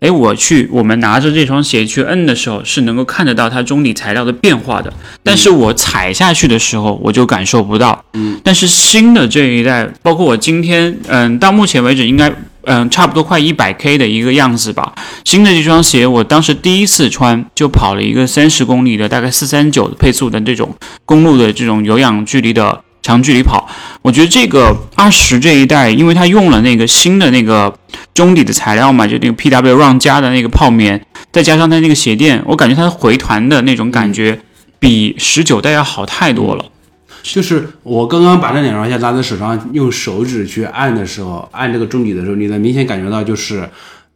[0.00, 8.04] 哎，我去我们拿着这双鞋去摁的时候，是能够看得到它中底材料的变化的，但是我踩下去的时候，我就感受不到。
[8.14, 12.34] 嗯，但是新的这一代，包括我今天，嗯，到目前为止应该。
[12.66, 14.94] 嗯，差不多快一百 K 的一个样子吧。
[15.24, 20.74] 新的这双鞋，我当时第一次穿就跑了一个三十公里的，大概四三九的配速的这种
[21.04, 23.68] 公路的这种有氧距离的长距离跑。
[24.02, 27.74] 我觉得这个二十这一代，因为它用了那个新的那个
[28.12, 34.40] 中底的材料嘛，就那个 PW Run 加的那个泡棉，再加上它那个鞋垫，我感觉它回弹的那种感觉
[34.78, 36.64] 比十九代要好太多了。
[37.24, 43.66] 就是我刚刚把这两双鞋拿在手上，用手指去按的时候，按这个中底的时候，你能明显感觉到就是，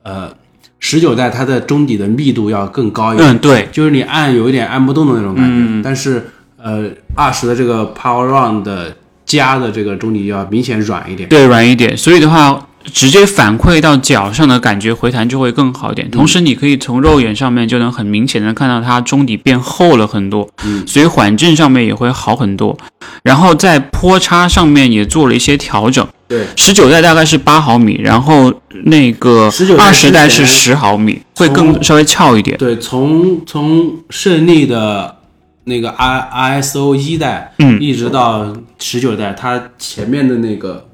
[0.03, 0.31] 呃，
[0.79, 5.51] 十九代它的中底的密度要更高一点，嗯，对，就是你按有一点按不动的那种感觉。
[5.51, 6.23] 嗯但是
[6.62, 8.94] 呃，二十的这个 Power Run 的
[9.25, 11.29] 加的这个中底要明显软一点。
[11.29, 11.97] 对，软一点。
[11.97, 16.11] 所以的话，直接反馈到脚上的感觉回弹就会更好一点。
[16.11, 22.77] 同时，你可以从肉眼上面就能很明显的看到它中底变厚了很多，嗯所以缓震上面也会好很多。
[23.23, 26.07] 然后在坡差上面也做了一些调整。
[26.27, 28.53] 对，十九代大概是八毫米，然后
[28.85, 32.57] 那个19代二十代是十毫米，会更稍微翘一点。
[32.59, 35.17] 对，从从胜利的
[35.64, 40.88] 那个 I ISO 一代，嗯一直到十九代，它前面的那个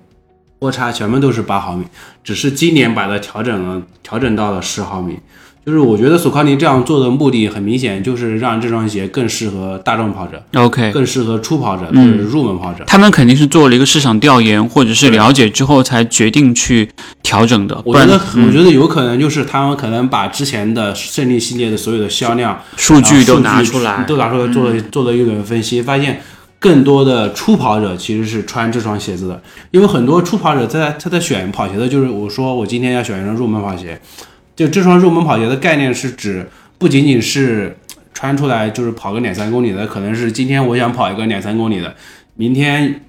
[0.65, 1.85] 波差全部都是八毫米，
[2.25, 5.19] 只是今年把它调整了，调整到了十毫米。
[5.67, 12.85] 就是我觉得索康尼这样做的目的很明显，就是让这双鞋更适合大众跑者，OK，更适合初跑者，嗯或者入门跑者。
[12.87, 16.91] 他们肯定是做了一个市场调研，或者是了解之后才决定去
[17.23, 17.79] 调整的。
[17.85, 26.21] 我觉得，我觉得有可能就是他们可能把之前的胜利系列的所有的销量数据都拿出来，嗯都拿出来做了做了一轮分析，发现
[26.65, 34.01] 更多的初跑者其实是穿这双鞋子的，因为很多初跑者在他在选跑鞋的，就是我说我今天要选一双入门跑鞋，
[34.57, 36.49] 就这双入门跑鞋的概念是指
[36.79, 37.77] 不仅仅是
[38.15, 41.95] 穿出来就是跑个两三公里的，可能是今天我想跑一个两三公里的，
[42.37, 43.03] 明天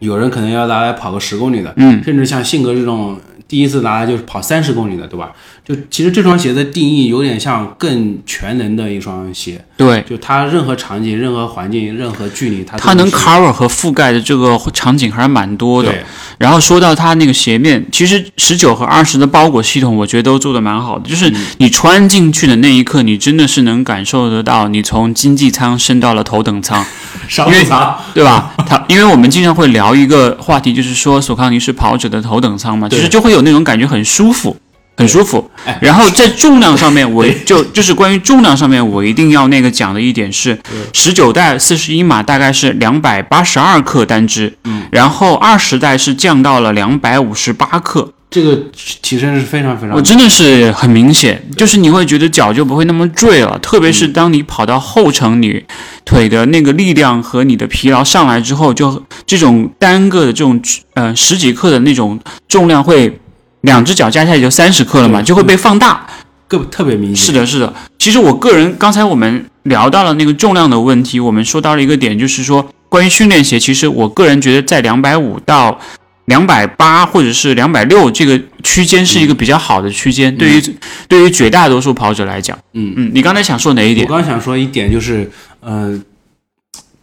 [0.00, 3.18] 有人可能要拿来跑个十公里的，嗯，甚至像信格这种
[3.48, 5.32] 第一次拿来就是跑三十公里的，对吧？
[5.68, 15.94] 就其实这双鞋的定义有点像更全能的一双鞋，对，就它任何场景、任何环境、任何距离，它它能 cover 和覆盖的这个场景还是蛮多的。
[16.38, 21.06] 然后说到它那个鞋面，其实十九和二十的包裹系统，我觉得都做的蛮好的。
[21.06, 26.82] 就是你穿进去的那一刻，你真的是能感受得到，你从经济舱升到了头等舱，
[27.28, 28.54] 商务舱，对吧？
[28.66, 34.56] 它因为我们经常会聊一个话题，就是说索康尼是跑者的头等舱嘛，其对实就会有那种感觉很舒服。
[34.98, 35.48] 很舒服。
[35.64, 40.58] 哎，然后在重量上面，我 就就是关于重量上面，我一定要那个讲的一点是，
[40.92, 48.58] 十九代四十一码大概是两百八十二克单只，嗯，然后二十代是降到了两百五十八克，这个
[49.00, 55.62] 提升是非常非常我真的是很明显，就是你会觉得脚就不会那么坠了，特别是当你跑到后程，你
[56.04, 60.60] 腿的那个力量和你的疲劳上来之后，就这种单个的这种
[60.94, 63.18] 呃十几克的那种重量会，
[63.62, 66.06] 两只脚加起来也就三十克了嘛，就会被放大。
[66.48, 67.26] 个特别明显。
[67.26, 67.74] 是的，是的。
[67.98, 75.78] 其实我个人刚才我们聊到了那个重量的问题，我们说到了一个点，就是说关于训练鞋，其实我个人觉得在两百五到
[76.24, 80.62] 两百八或者是两百六这个区间是一个比较好的区间，对于
[81.06, 82.56] 对于绝大多数跑者来讲。
[82.72, 84.10] 嗯嗯，你刚才想说哪一点我？
[84.10, 86.00] 刚想说一点就是，呃，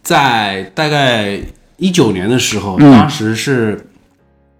[0.02, 1.38] 在大概
[1.76, 3.86] 一九年的时候，嗯当时是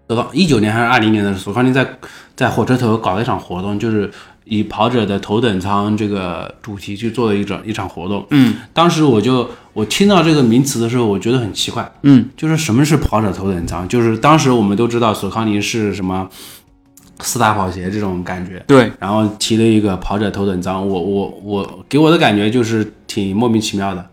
[0.07, 1.99] 得到一九年还是二零年的时候，索康尼在
[2.35, 4.11] 在火车头搞了一场活动，就是
[4.45, 8.25] 以跑者的头等舱这个主题去做的一种一场活动。
[8.31, 13.89] 嗯当时我就我听到这个名词的时候，我觉得很奇怪，嗯就是什么是跑者头等舱？
[13.89, 16.29] 就是当时我们都知道索康尼是什么
[17.21, 24.07] 四大跑鞋这种感觉，对，然后提了一个跑者头等舱，我我我给我的感觉就是挺莫名其妙的。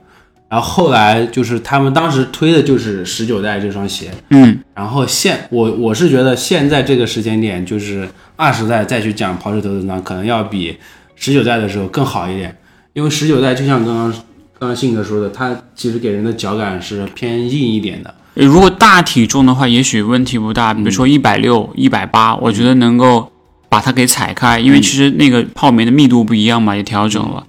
[0.53, 10.77] 然后后来就是他们当时推的就是十九代这双鞋，嗯然后现我我是觉得现在这个时间点就是二十代再去讲跑者头等舱，可能要比
[11.15, 12.55] 十九代的时候更好一点，
[12.93, 14.11] 因为十九代就像刚刚
[14.59, 18.13] 刚刚信哥说的，它其实给人的脚感是偏硬一点的。
[18.35, 23.31] 如果大体重的话，也许问题不大，比如说一百六、一百八，我觉得能够
[23.69, 27.43] 把它给踩开，因为其实那个泡棉的密度不一样嘛，也调整了。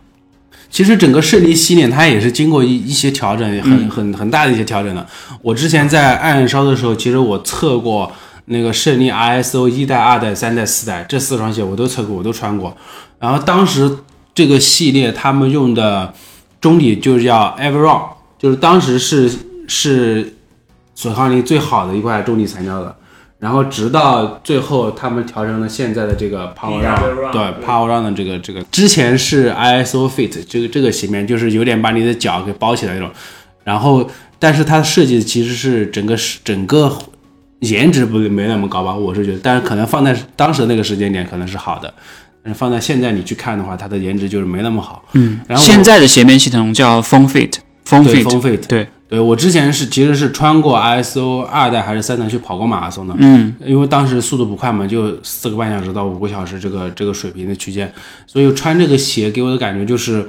[0.75, 5.07] 其实整个胜利系列它也是经过一一些调整，很很很大的一些调整的。
[5.41, 8.11] 我之前在暗烧的时候，其实我测过
[8.47, 12.77] 那个胜利 ISO 一代、二代、三代、四代这四双鞋，我都测过，我都穿过。
[13.21, 13.99] 然后当时
[14.35, 16.13] 这个系列他们用的
[16.61, 19.31] 中底就是叫 Everon，就是当时是
[19.69, 20.35] 是
[20.97, 22.97] 索康尼最好的一块中底材料了。
[23.45, 33.11] 然后直到最后，他们调成了现在的这个 Power Run，对 Power Run 的这个这个，之前是 ISO Fit 这个这个鞋面，就是有点把你的脚给包起来那种。
[33.63, 36.91] 然后，但是它的设计其实是整个是整个
[37.59, 41.93] 颜值不没那么高吧，我是觉得，但是可能放在当时那个时间点可能是好的，
[42.43, 45.05] 但是放在现在你去看的话，它的颜值就是没那么好。
[45.13, 47.53] 嗯，然后现在的鞋面系统叫风 fit，
[47.85, 53.55] 风对 fit，风 Fit，对，对我之前是其实是穿过 ISO 二代还是三代去跑过马拉松的，嗯。
[53.65, 57.93] 因为当时速度不快嘛，就四个半小时到五个小时这个这个水平的区间，
[58.27, 60.29] 所以穿这个鞋给我的感觉就是，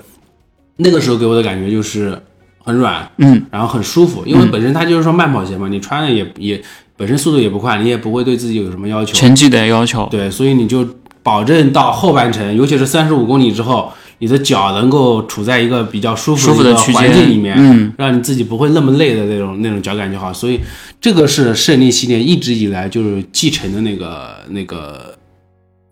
[0.78, 2.22] 那个时候给我的感觉就是
[2.64, 6.62] 很软，嗯，然后很舒服，因为本身它就是说慢跑鞋嘛，你穿了也也
[6.98, 10.08] 本身速度也不快，你也不会对自己有什么要求，成绩的要求。
[10.12, 10.88] 对，所以你就
[11.24, 20.32] 保证到后半程，尤其是三十五公里之后，你的脚能够处在一个比较舒服的环境里面，嗯，让你自己不会那么累的那种那种脚感就好。
[20.32, 20.60] 所以
[21.02, 25.16] 这个是胜利系列一直以来就是继承的那个那个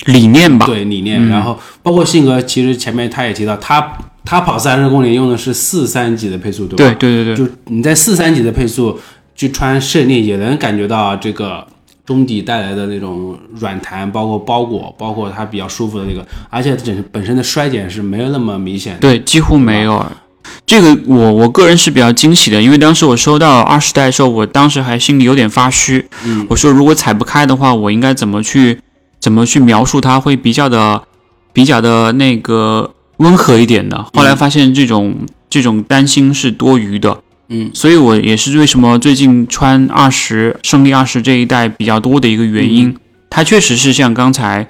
[0.06, 1.22] 理念吧，对理念。
[1.22, 3.96] 嗯然后包括性格，其实前面他也提到，他
[4.26, 6.96] 他跑三十公里用的是四三级的配速，对吧？
[7.00, 8.98] 对对对对，就你在四三级的配速
[9.36, 11.66] 去穿胜利，也能感觉到这个
[12.06, 19.00] 中底带来的那种软弹，包括包裹，包括它比较舒服的那个，而且整本身的衰减是没有那么明显的。
[19.00, 20.06] 对，几乎没有。
[20.66, 26.06] 这个我我个人是比较惊喜的，因为当时我收到二十代的时候，我当时还心里有点发虚。
[26.26, 28.80] 嗯，我说如果踩不开的话，我应该怎么去
[29.20, 31.02] 怎么去描述它会比较的
[31.54, 35.16] 比较的那个温和一点的，后来发现这种、
[35.50, 37.22] 这种担心是多余的。
[37.50, 42.96] 嗯，所以我也是为什么最近穿二十胜利二十这一代比较多的一个原因。
[43.30, 44.68] 它确实是像刚才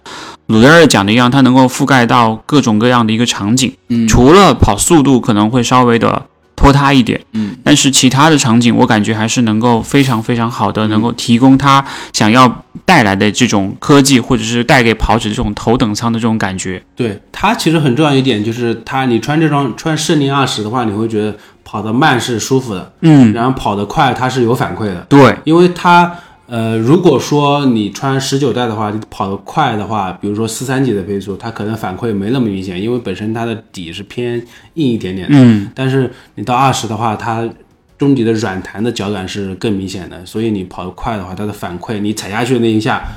[0.48, 3.74] 鲁德尔讲的一样，它能够覆盖到各种各样的一个场景。
[3.90, 6.28] 嗯除了跑速度可能会稍微的
[6.64, 10.74] 拖沓一点，嗯，但是其他的场景我感觉还是能够非常非常好嗯。
[10.74, 11.84] 的，能够提供它
[12.14, 16.82] 想要带来的这种科技，或者是带给跑者这种头等舱的这种感觉。
[16.96, 21.36] 对它其实很重要一点就是它，你穿这双穿圣灵二十的话，你会觉得
[21.66, 26.10] 跑得慢是舒服的，嗯，然后跑得快它是有反馈的，对，因为它
[26.46, 34.36] 呃，如果说你穿十九代的话，你跑得快的话，比如说四三级的配速，它可能反馈没那么明显，因为本身它的底是偏
[34.74, 35.36] 硬一点点的。
[35.38, 37.50] 嗯，但是你到二十的话，它
[37.98, 43.08] 中底的软弹的脚感是更明显的，所以你跑得快的话，它的反馈，你踩下去的那一下，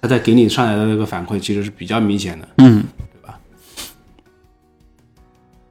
[0.00, 2.48] 它再给你上来的那个反馈其实是比较明显的。
[2.58, 2.82] 嗯，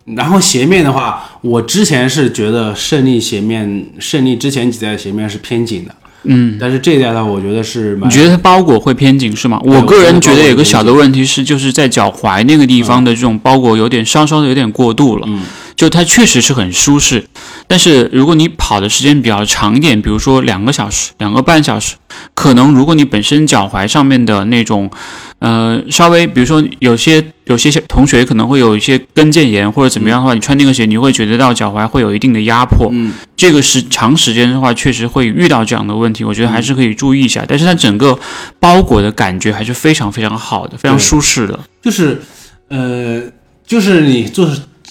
[0.05, 9.59] 然后鞋面的话，我之前是觉得胜利鞋面，胜利之前几代的鞋面是偏紧的，嗯，但是这一代的话，我觉得是蛮你觉得它包裹会偏紧是吗？
[9.63, 15.26] 我个人觉得有个小的问题是，就是在脚踝那个地方的这种包裹有点稍稍的有点过度了。
[15.30, 15.41] 嗯，
[15.80, 17.23] 就它确实是很舒适，
[17.65, 21.95] 但是如果你跑的时间比较长一点，比如说两个小时、两个半小时，
[22.34, 24.91] 可能如果你本身脚踝上面的那种，
[25.39, 32.89] 呃，稍微比如说有些有些同学可能会有一些跟腱炎或者怎么样的话，你穿那个鞋你会觉得到脚踝会有一定的压迫。
[32.91, 37.45] 嗯，这个是长时间的话，确实会遇到这样的问题，我觉得还是可以注意一下。
[37.47, 38.19] 但是它整个
[38.59, 41.57] 包裹的感觉还是非常非常好的，非常舒适的。
[41.82, 42.21] 就是
[42.67, 43.23] 呃，
[43.65, 44.45] 就是你做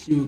[0.06, 0.26] 有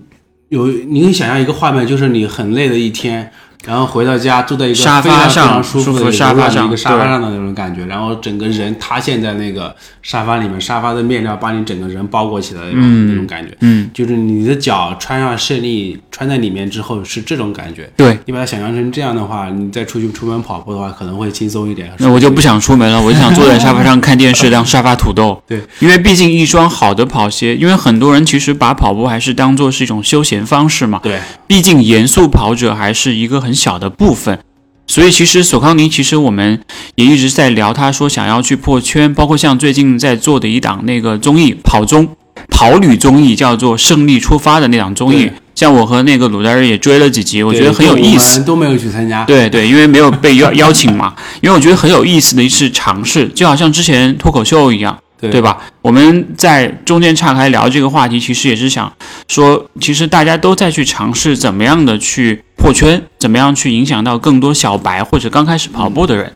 [0.51, 3.31] 有，你可以想象一个画面，就是你很累的一天。
[3.65, 17.89] 然后回到家，坐在一个沙发上舒服的沙发上一个沙发上的那种感觉，然后整个人塌陷在那个沙发里面，沙发的面料把你整个人包裹起来的那种、嗯那种感觉，嗯，就是你的脚穿上胜利穿在里面之后是这种感觉。
[17.95, 18.17] 对。
[18.25, 21.91] 你把它想象成这样的话，你再出去出门跑步的话，可能会轻松一点。
[21.97, 25.41] 那我就不想出门了，我就想坐在沙发上看电视， 当沙发土豆。
[25.47, 30.99] 对，因为毕竟一双好的跑鞋，因为很多人其实把跑步还是当做是一种休闲方式嘛。
[31.03, 34.39] 对，毕竟严肃跑者还是一个很小的部分，
[34.87, 36.61] 所以其实索康尼，其实我们
[36.95, 42.07] 也一直在聊，他说想要去破圈，包括像最近在做的一档那个综艺跑综
[42.49, 48.41] 跑旅综艺，叫做《胜利出发》的那档综艺，像我和那个鲁大人也追了几集，我觉得很有意思。
[48.43, 49.23] 都没有去参加。
[49.25, 55.57] 对对，因为没有被邀邀请嘛，因为我觉得很有意思的一次尝试，就好像之前脱口秀一样，对对吧？
[55.81, 58.91] 我们在中间岔开聊这个话题，其实也是想
[59.27, 66.35] 说，其实大家都在去尝试怎么样的去破圈，怎么样去影响到更多小白或者刚开始跑步的人，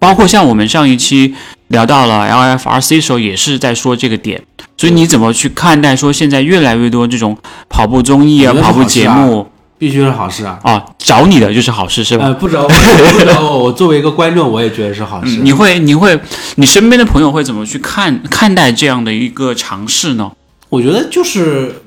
[0.00, 1.34] 包括像我们上一期
[1.68, 4.42] 聊到了 LFRC 的时候，也是在说这个点。
[4.76, 7.38] 所以你怎么去看待说现在越来越多这种
[7.68, 9.46] 跑步综艺啊、跑步节目
[9.78, 10.58] 必须是好事啊！
[10.62, 12.26] 啊，找你的就是好事是吧？
[12.26, 12.68] 呃，不找我，
[13.18, 15.38] 不找我，我作为一个观众，我也觉得是好事。
[15.38, 16.18] 嗯，你会你会
[16.56, 20.32] 你身边的朋友会怎么去看看待这样的一个尝试呢？
[20.68, 21.81] 我觉得就是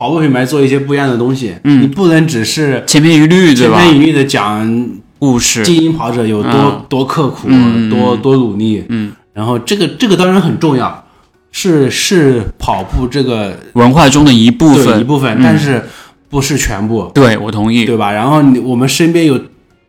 [0.00, 1.82] 跑步品牌做一些不一样的东西，嗯。
[1.82, 3.78] 你不能只是千篇一律，对吧？
[3.82, 3.90] 千？
[3.90, 4.88] 篇一律的讲
[5.18, 6.84] 故事，精英跑者有多、嗯。
[6.88, 7.48] 多刻苦，
[7.90, 11.04] 多多努力，嗯，然后这个这个当然很重要，
[11.52, 15.42] 是是跑步这个文化中的一部分，一部分，嗯。
[15.44, 15.84] 但是
[16.30, 17.84] 不是全部，对我同意。
[17.84, 18.10] 对吧？
[18.10, 19.38] 然后你我们身边有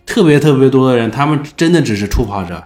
[0.05, 2.61] 特别特别多的人，他们真的只是初跑者，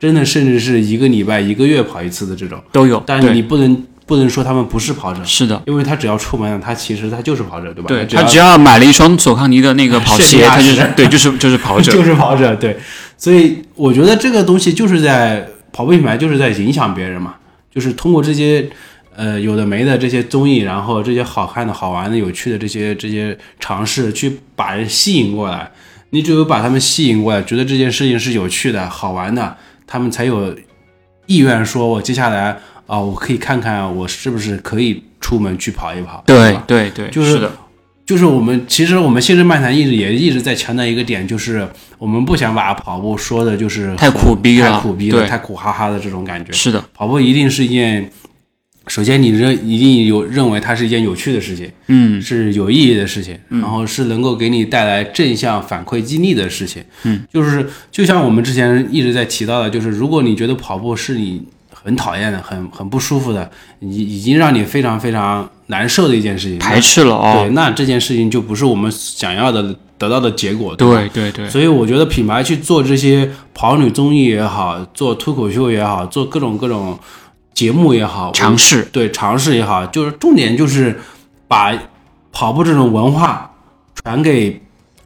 [0.00, 7.88] 真的甚至是一个礼拜、一个月跑一次的这种，都有，但是你，不能不能说他们不是跑者，是的，因为他只要出门了，他其实他就是跑者，对吧？
[7.88, 12.78] 对他只要买了一双索康尼的那个跑鞋，他就是是对，就是就是跑者， 就是跑者，对。
[13.18, 17.34] 所以我觉得这个东西就是在跑步品牌就是在影响别人嘛，
[17.70, 18.66] 就是通过这些
[19.14, 25.70] 呃有的没的这些综艺，然后这些好看的好玩的有趣的这些这些尝试，去把人吸引过来。
[26.10, 29.54] 你只有把他们吸引过来，觉得这件事情是有趣的好玩的，
[29.86, 30.56] 他们才有
[31.26, 32.56] 意愿说，我接下来
[32.88, 36.58] 啊、我可以看看我是不是可以出门去跑一跑，对？
[36.66, 37.52] 对对，就是的，
[38.06, 41.68] 就是我们其实我们新生漫谈一直也一直在强调一个点，就是
[41.98, 46.50] 我们不想把跑步说的就是太苦逼了太苦逼了，太苦哈哈的这种感觉。
[46.52, 48.10] 是的，跑步一定是一件，
[48.86, 56.82] 首先你认一定有认为它是一件有趣的事情，嗯是有意义的事情，然后是能够给你带来正向反馈激励的事情。
[57.02, 61.42] 嗯，就是就像我们之前一直在提到的，就是如果你觉得跑步是你
[61.82, 63.50] 很讨厌的、很很不舒服的，
[63.80, 70.88] 已已经让你非常非常难受的一件事情，排斥了哦对，，那这件事情就不是我们想要的得到的结果，对？
[70.88, 76.98] 对对对，所以我觉得品牌去做这些跑女综艺也好，做脱口秀也好，做各种各种
[77.54, 80.98] 节目也好，尝试对尝试也好，就是重点就是
[81.46, 81.72] 把
[82.32, 83.50] 跑步这种文化
[83.94, 84.60] 传给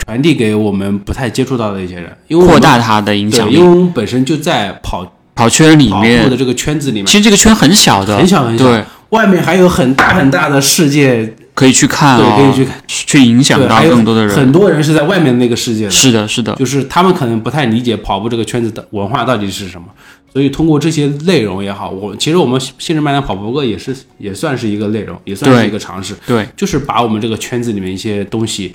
[0.05, 3.69] 传递给我们不太接触到的一些人，因为扩大它的影响，力因为。
[3.69, 7.07] 我们本身就在跑跑圈里跑步面的，这个圈子里面。
[7.07, 8.65] 其，实这个圈很小的，很小很小。
[8.65, 14.35] 对，外面还有很大很大的世界，可以去看对，哦，可以去看，去影响对，到更多的人。
[14.35, 19.87] 很多人是在外面那个世界的，是的，是的，就是他们可能不太理解跑步这个圈子的文化到底是什么，
[20.33, 28.75] 所以通过这些内容也好，我其实我们新人麦谈跑步课也是也算是一个内容，也算是一个尝试，对，就是把我们这个圈子里面一些东西，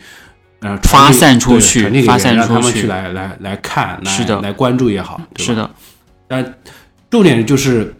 [0.61, 4.39] 呃，发散出去发散让他们出去去来来来看，来是的。
[4.41, 5.53] 来关注也好，对吧？
[5.53, 5.69] 是的，
[6.27, 6.55] 但
[7.09, 7.95] 重点就是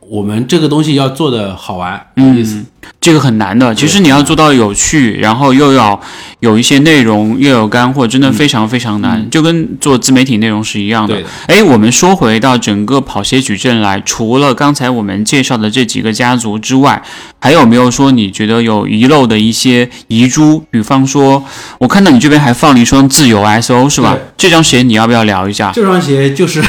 [0.00, 2.66] 我们这个东西要做的好玩，有意思，嗯，
[3.00, 3.72] 这个很难的。
[3.74, 6.00] 其实你要做到有趣，然后又要
[6.40, 11.22] 有一些内容，又有干货，真的非常非常难，就跟做自媒体内容是一样的对。
[11.22, 17.00] 的，哎，我们说回到整个跑鞋矩阵来，除了刚才我们介绍的这几个家族之外，
[17.38, 20.64] 还有没有说你觉得有遗漏的一些遗珠？
[20.70, 21.44] 比方说，
[21.78, 24.18] 我看到你这边还放了一双自由 SO 是吧？
[24.36, 25.70] 这双鞋你要不要聊一下？
[25.72, 26.60] 这双鞋就是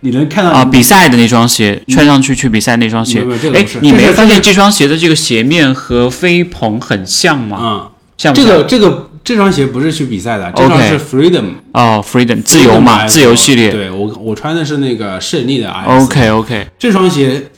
[0.00, 3.20] 你能看到啊，比赛的那双鞋，穿上去去比赛那双鞋。
[3.54, 4.12] 哎，你没这是。
[4.12, 7.58] 发现这双鞋的这个鞋面和飞鹏很像吗？
[7.60, 8.44] 嗯，像像？
[8.44, 13.70] 这个这个这双鞋不是去比赛的，这双是 Freedom 哦，Freedom 自由嘛，自由系列。
[13.70, 16.04] 对我我穿的是那个胜利的 IS。
[16.04, 17.50] OK OK，这双鞋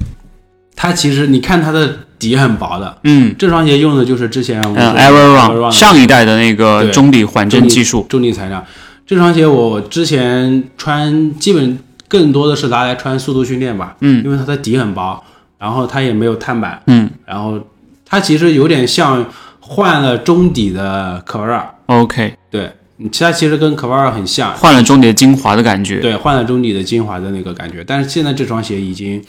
[0.74, 3.32] 它其实你看它的底很薄的，嗯。
[3.38, 8.04] 这双鞋用的就是之前嗯，Ever Run Run 上一代的那个中底缓震技术。
[8.08, 8.66] 中底材料。
[9.06, 11.78] 这双鞋我之前穿，基本
[12.12, 14.22] 更多的是拿来穿速度训练吧，嗯。
[14.22, 15.24] 因为它的底很薄，
[15.56, 17.08] 然后它也没有碳板，嗯。
[17.24, 17.58] 然后
[18.04, 19.24] 它其实有点像
[19.60, 22.70] 换了中底的可维尔，，OK，对，
[23.10, 26.00] 其它其实跟可维尔很像，换了中底的精华的感觉。
[26.00, 29.24] 对，换了中底的精华的那个感觉，但是现在这双鞋已经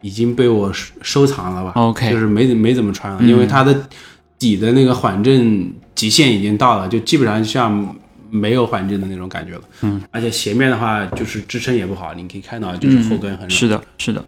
[0.00, 3.28] 已经被我收收藏了吧 OK 就是没没怎么穿了，嗯。
[3.28, 3.76] 因为它的
[4.38, 7.94] 底的那个缓震极限已经到了，就基本上像
[8.34, 9.60] 没有缓震的那种感觉了。
[9.82, 14.24] 嗯，而且鞋面的话，就是支撑也不好，你可以看到就是后跟很是的，是的，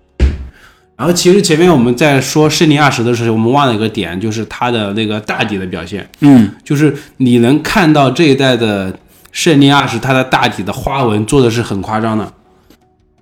[0.97, 8.97] 然后其实前面我们在说胜利二十的时候，我们忘了一个点，就是它的那个大底的表现，嗯，就是你能看到这一代的
[9.33, 12.33] 胜利二十，它的大底的花纹做的是很夸张的。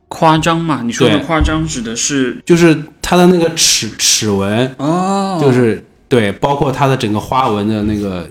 [0.08, 0.82] 夸张嘛？
[0.84, 2.40] 你说的夸张指的是？
[2.46, 8.28] 就是它的那个齿齿纹，哦，就是对，包括它的整个花纹的那个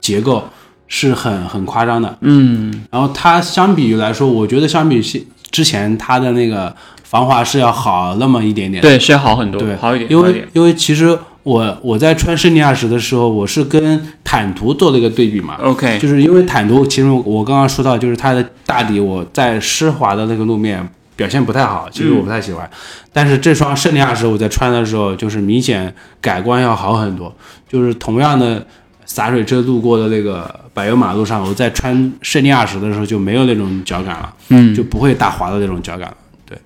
[0.00, 0.42] 结构
[0.90, 2.14] 是很很夸张的。
[2.20, 8.82] 嗯然后它相比于来说，我觉得相比之之前它的那个防滑是要好那么一点点。
[8.82, 10.46] 对，是要好很多，对，好一点，因为。
[10.52, 15.56] 因为其实我我在穿胜利二十的时候，我是跟坦途做了一个对比嘛。
[15.62, 20.86] OK，就是因为坦途，其实我刚刚说到，就是它的大底，我在湿滑的那个路面
[21.16, 22.68] 表现不太好，其实我不太喜欢。
[23.12, 27.34] 但是这双胜利二十我在穿的时候，就是明显改观要好很多。
[27.68, 28.66] 就是同样的
[29.12, 36.16] 洒水车路过的那个柏油马路上，我在穿胜利二十的时候就没有那种脚感了，嗯，就不会打滑的那种脚感了。
[36.48, 36.56] 对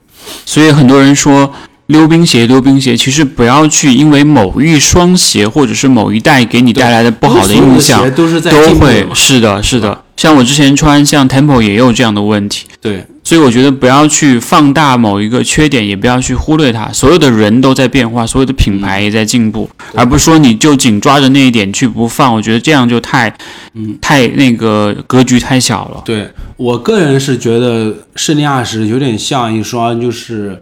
[0.45, 1.51] 所以很多人说
[1.87, 8.27] 溜冰鞋，溜冰鞋，其实不要去因为某一双鞋或者是某一代给你带来的不好的印象，都
[8.75, 10.04] 会是的，是的。
[10.17, 16.93] 像我之前穿像 Temple 也有这样的问题，对所以我觉得不要去放大某一个缺点，也不要去忽略它。
[16.93, 22.35] 所有的人都在变化，所有的品牌也在进步，而不是说你就紧抓着那一点去不放。
[22.35, 23.35] 我觉得这样就太，
[23.73, 26.03] 嗯，太那个格局太小了。
[26.05, 30.61] 对我个人是觉得胜利二十有点像一双就是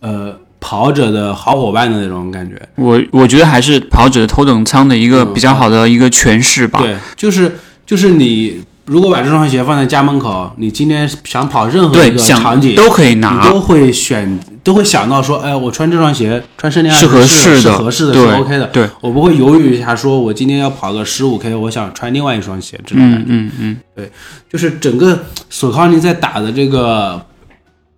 [0.00, 2.60] 呃跑者的好伙伴的那种感觉。
[2.76, 6.80] 我我觉得还是跑者头等舱的一个嗯比较好的一个诠释吧。
[6.80, 7.56] 对，就是
[7.86, 13.48] 就是你如果把这双鞋放在家门口，你今天想跑任何一，个场景，都可以你拿。
[13.48, 18.66] 都会选，都会想到说，哎，我穿这双鞋，穿胜利二是合适的是合适的，是 OK 的。
[18.68, 23.54] 对，我不会犹豫一下，说我今天要跑个十五 K，我想穿另外一双鞋，这种感嗯觉。
[23.60, 24.10] 嗯对，
[24.50, 27.24] 就是整个索康尼在打的这个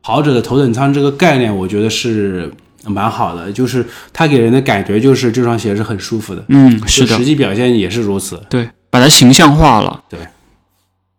[0.02, 2.52] 跑者的头等舱这个概念，我觉得是
[2.86, 3.50] 蛮好的。
[3.50, 8.38] 就是它给人的感觉就是这双鞋是很舒服的，嗯，是的实，际表现也是如此。
[8.50, 10.00] 对，把它形象化了。
[10.08, 10.20] 对。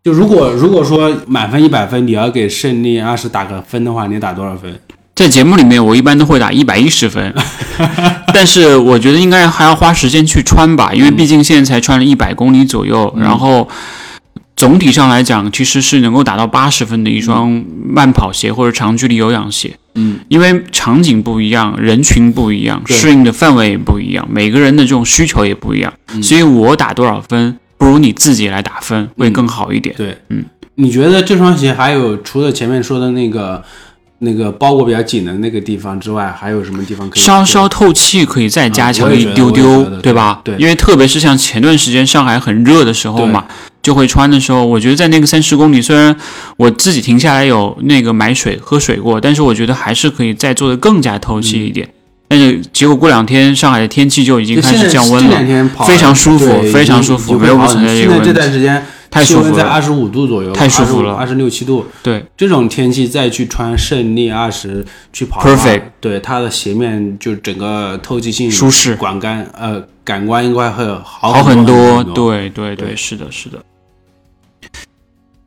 [0.02, 4.80] 就如果如果说满分一百分，你要给胜利二十打个分的话，你打多少分？
[5.14, 7.34] 在节目里面，我一般都会打一百一十分，
[8.32, 13.68] 但是我觉得应该还要花时间去穿吧，因为毕竟现在才穿了一百公里左右，然后
[14.54, 19.76] 总体上来讲，其实是能够达到八十分的一双慢跑鞋或者长距离有氧鞋。
[19.96, 29.94] 嗯，因为场景不一样，人群不一样，适应的范围也不一样，每个人的这种需求也不一样，所以我打多少分，不如你自己来打分会更好一点。
[29.96, 30.44] 对，嗯，
[30.76, 33.62] 你觉得这双鞋还有除了前面说的那个
[34.20, 40.40] 那个包裹比较紧的那个地方之外，还有什么地方可以稍稍透气可以再加强一丢丢对吧？
[40.42, 43.44] 对因为特别是像前段时间上海很热的时候嘛，
[43.82, 46.16] 就会穿的时候，我觉得在那个三十公里，虽然
[46.56, 51.88] 我自己停下来有那个买水喝水过，但是我觉得还是可以再做的更加透气一点。
[52.28, 61.86] 但是结果过两天上海的天气就已经开就现在始降温了，非常舒服非常舒服没有存在这现在这个问题段时间太舒服了在二十五度左右，太舒服了二十六七度。
[62.02, 73.58] 对，这种天气再去穿胜利二十去跑 Perfect 对它的鞋面就整个透气性、舒适感官呃感官应该会好好很多，对对对，对是的，是的。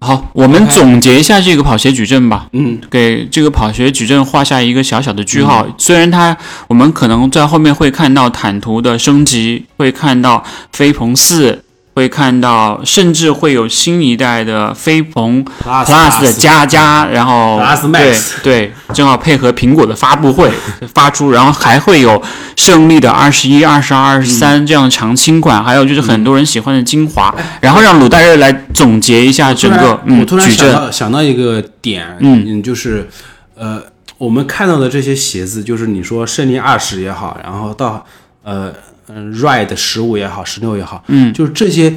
[0.01, 2.47] 好，我们总结一下这个跑鞋矩阵吧。
[2.53, 5.67] 嗯，给这个跑鞋矩阵画下一个小小的句号。
[5.77, 6.35] 虽然它，
[6.69, 10.41] 我们可能在后面会看到坦途的升级，会看到
[10.71, 11.65] 飞鹏四，
[11.99, 20.49] 会看到甚至会有新一代的飞鹏 Plus 的加加，然后 Plus 对对，正好配合苹果的发布会
[20.93, 22.23] 发出，然后还会有
[22.55, 30.71] 胜利的二十一、二十二、二十三这样的长青款，还有就是很多人喜欢的精华，然后让鲁代日来总结一下整个嗯我突然想。
[30.71, 33.09] 到想到一个点，嗯就是
[33.55, 33.83] 呃，
[34.17, 38.05] 我们看到的这些鞋子，就是你说胜利二十也好，然后到
[38.43, 38.71] 呃
[39.09, 41.93] 嗯 Ride 十五也好，十六也好，嗯，就是这些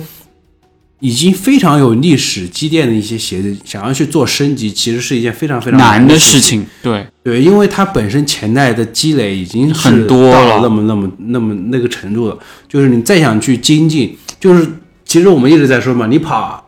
[1.01, 6.41] 已经非常有历史积淀的一些鞋子，想要去做升级，其实是一件非常非常难的的事。
[6.41, 10.61] 情，对，对，因为它本身前代的积累已经很多了了。
[10.63, 12.39] 那么那么那么那个程度了，
[12.69, 14.67] 就是你再想去精进，就是
[15.05, 16.65] 其实我们一直在说嘛，你跑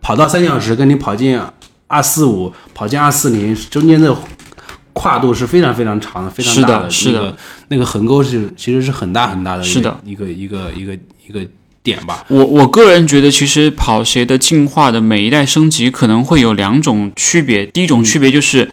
[0.00, 1.40] 跑到三小时，跟你跑进
[1.86, 4.14] 二四五、跑进二四零中间的
[4.92, 7.36] 跨度是非常非常长的，非常大的大是的那个
[7.68, 11.40] 那个横沟是其实是很大很大的一个，是的一个一个一个一个
[11.82, 12.24] 点吧。
[12.28, 17.66] 我我个人觉得，其实跑鞋的进化的每一代升级可能会有两种区别。
[17.66, 18.70] 第一种区别就是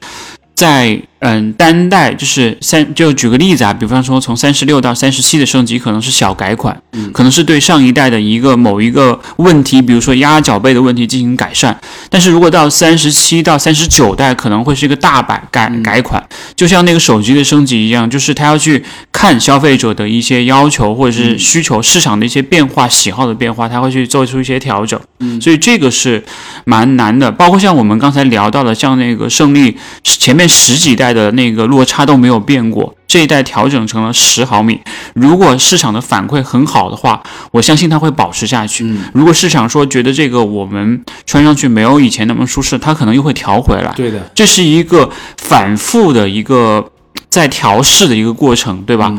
[0.54, 6.82] 在嗯单代，就是三，就举个例子啊，比方说从三十六到三十七的升级可能是小改款，
[7.14, 11.78] 可能是对上一代的一个某一个问题，比如说压脚背的问题进行改善。
[12.10, 25.00] 但是如果到三十七到三十九代，可能会是一个大改改改款，就像那个手机的升级一样，就是它要去看消费者的一些要求或者是需求、市场的一些变化、喜好的变化，它会去做出一些调整。
[25.20, 26.24] 嗯，所以这个是
[26.64, 27.30] 蛮难的。
[27.30, 34.80] 包括像我们刚才聊到的，像那个胜利前面十几代的那个落差都没有变过，这一代调整成了十毫米。
[35.14, 38.86] 如果市场的反馈很好的话，我相信它会保持下去。
[39.14, 43.94] 如果市场说觉得这个我们穿上去没有以前那么舒适，它可能又会调回来。
[43.96, 46.92] 对的，这是一个反复的一个
[47.30, 49.14] 在调试的一个过程，对吧？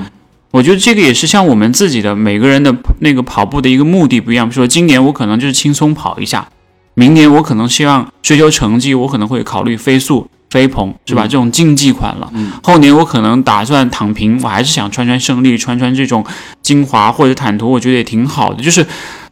[0.53, 4.49] 我觉得这个也是像我们自己的每个人的那个跑步的一个目的不一样。
[4.49, 6.49] 比如说今年我可能就是轻松跑一下，
[6.95, 11.23] 明年我可能希望追求成绩，我可能会考虑飞速、飞鹏，是吧？
[11.23, 12.31] 这种竞技款了。
[12.63, 16.25] 后年我可能打算躺平，我还是想穿穿胜利，穿穿这种
[16.61, 18.63] 精华或者坦途，我觉得也挺好的。
[18.63, 18.85] 就是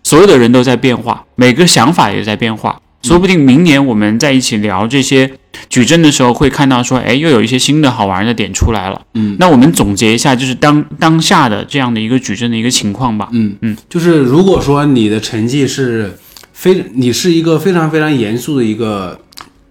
[0.02, 2.80] 所有的人都在变化，每个想法也在变化。
[3.02, 5.30] 说不定明年我们在一起聊这些
[5.68, 9.00] 矩阵的时候，会看到说，哎，又有一些新的好玩的点出来了。
[9.14, 13.28] 嗯，那我们总结一下，就是当当下的这样的一个矩阵的一个情况吧。
[13.32, 16.18] 嗯嗯，就是如果说你的成绩是
[16.52, 19.20] 非，你是一个非常非常严肃的一个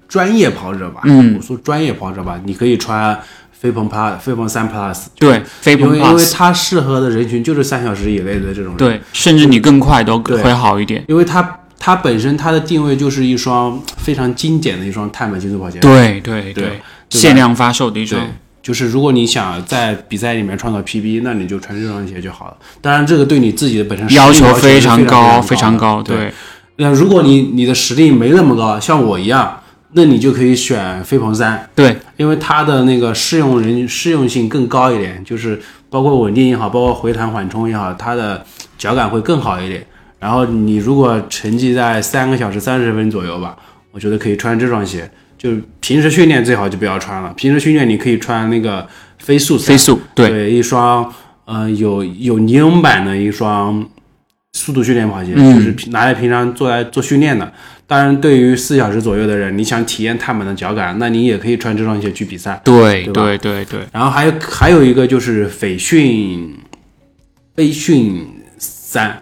[0.07, 1.35] 专业跑者吧，嗯。
[1.37, 3.19] 我说专业跑者吧，你可以穿
[3.51, 11.03] 飞鹏 Plus、飞鹏三 Plus，对，飞鹏因为因为它适合的人群就是三小时以内的这种人，，对，甚至你更快都会好一点。
[11.07, 16.79] 因为它它本身它的定位就是一双非常经典的一双碳板竞速跑鞋，对对对
[17.09, 18.27] 限量发售的一对双。，
[18.61, 22.57] 就是如果你想在比赛里面创造 PB，那你就穿这双鞋就好了。
[22.81, 26.33] 当然，这个对你自己的本身要求非非常高，非常高，对，
[26.75, 29.61] 那如果你你的实力没那么高，像我一样，
[29.93, 35.59] 那你就可以选飞鹏三，对，因为它的那个适用人适用性更高一点，就是
[35.89, 38.45] 包括稳定也好，包括回弹缓冲也好，它的
[38.77, 39.85] 脚感会更好一点。
[40.19, 43.55] 然后你如果成绩在三个小时三十分左右吧，
[43.91, 45.09] 我觉得可以穿这双鞋。
[45.37, 48.87] 就是平时训练最好就不要穿了，平时训练你可以穿那个
[49.19, 51.13] 飞速飞速，对，对，一双
[51.45, 53.87] 呃有有尼龙版的一双
[54.57, 57.53] 速度训练跑鞋，嗯就是拿来平常做来做训练的。
[57.85, 62.59] 当然，对于四小时左右的人，你想体验碳板的脚感，那你也可以穿这双鞋去比赛。
[62.65, 66.53] 对，对对，对，对，然后还有还有一个就是斐讯
[67.55, 68.27] 飞讯
[68.57, 69.21] 三，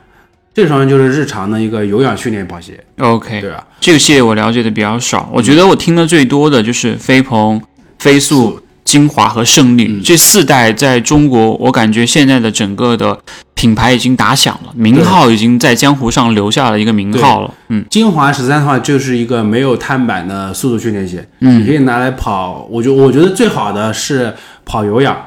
[0.53, 3.67] 这双就是日常的一个有氧训练跑鞋，OK，对吧？
[3.79, 7.61] 这个系列我了解的比较少，我觉得我听的最多的就是飞鹏、
[7.99, 13.19] 飞速、精华和胜利、嗯这四代在中国，我感觉现在的整个的
[13.55, 17.53] 品牌已经打响了，名号已经在江湖上留下了一个名号了。
[17.69, 22.67] 嗯精华十三的话，就是一个没有碳板的速度训练鞋，嗯你嗯可以拿来跑。
[22.69, 24.33] 我觉我觉得最好的是
[24.63, 25.17] 跑有氧，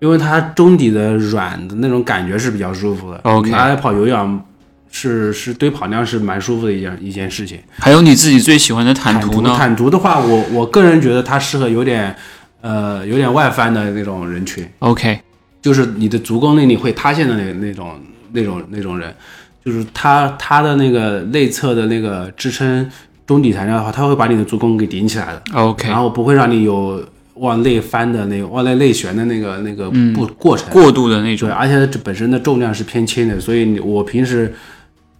[0.00, 3.20] 因为它中底的软的那种感觉是比较舒服的。
[3.24, 4.42] OK 拿来跑有氧
[4.90, 7.58] 是是对跑量是蛮舒服的一件一件事情。
[7.78, 9.54] 还有你自己最喜欢的坦途途呢？
[9.56, 12.14] 坦途的话，我我个人觉得它适合有点
[12.62, 15.20] 呃有点外翻的那种人群，OK，
[15.60, 18.00] 就是你的足弓内力会塌陷的那那种
[18.32, 19.14] 那种那种人，
[19.62, 22.90] 就是他他的那个内侧的那个支撑
[23.26, 27.04] 中底材料的话，他会把你的足弓给顶起来的，OK，然后不会让你有
[27.34, 30.70] 往内翻的那个往内内旋的那个那个嗯过过程。
[30.70, 31.50] 过度的那对，种。
[31.50, 34.54] 而且这本身的重量是偏轻的，所以你我平时。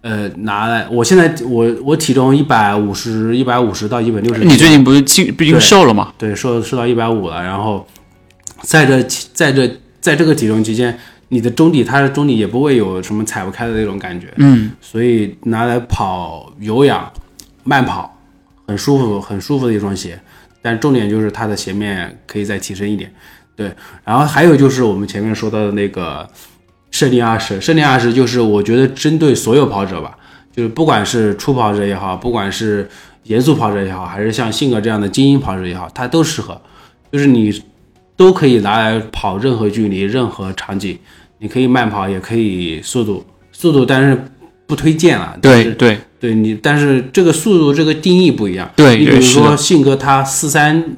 [0.03, 4.43] 呃，拿来，我现在我我体重一百五十，一百五十到一百六十。
[4.43, 6.13] 你最近不是进，毕竟瘦了嘛？
[6.17, 7.87] 对，瘦瘦到一百五了，然后
[8.61, 9.01] 在这
[9.33, 10.99] 在这在这个体重期间，
[11.29, 17.09] 你的中底它的中底也不会有什么踩不开的那种感觉，嗯，所以拿来跑有氧、
[17.63, 18.13] 慢跑，
[18.67, 20.19] 很舒服，很舒服的一双鞋。
[20.61, 23.09] 但重点就是它的鞋面可以再提升一点，
[23.55, 23.71] 对。
[24.03, 26.29] 然后还有就是我们前面说到的那个
[27.03, 30.15] 胜利二十，胜利二十就是我觉得针对所有跑者吧，
[30.55, 32.89] 就是不管是初跑者也好，不管是
[33.23, 36.61] 严肃跑者也好，还是像信哥这样的精英跑者也好，它都适合，
[37.11, 37.61] 就是你
[38.15, 40.97] 都可以拿来跑任何距离、任何场景，
[41.39, 44.25] 你可以慢跑，也可以速度，速度但是
[44.65, 45.37] 不推荐了。
[45.41, 48.71] 就是对对对你，但是这个速度这个定义不一样。
[48.77, 50.95] 对你比如说信哥他四三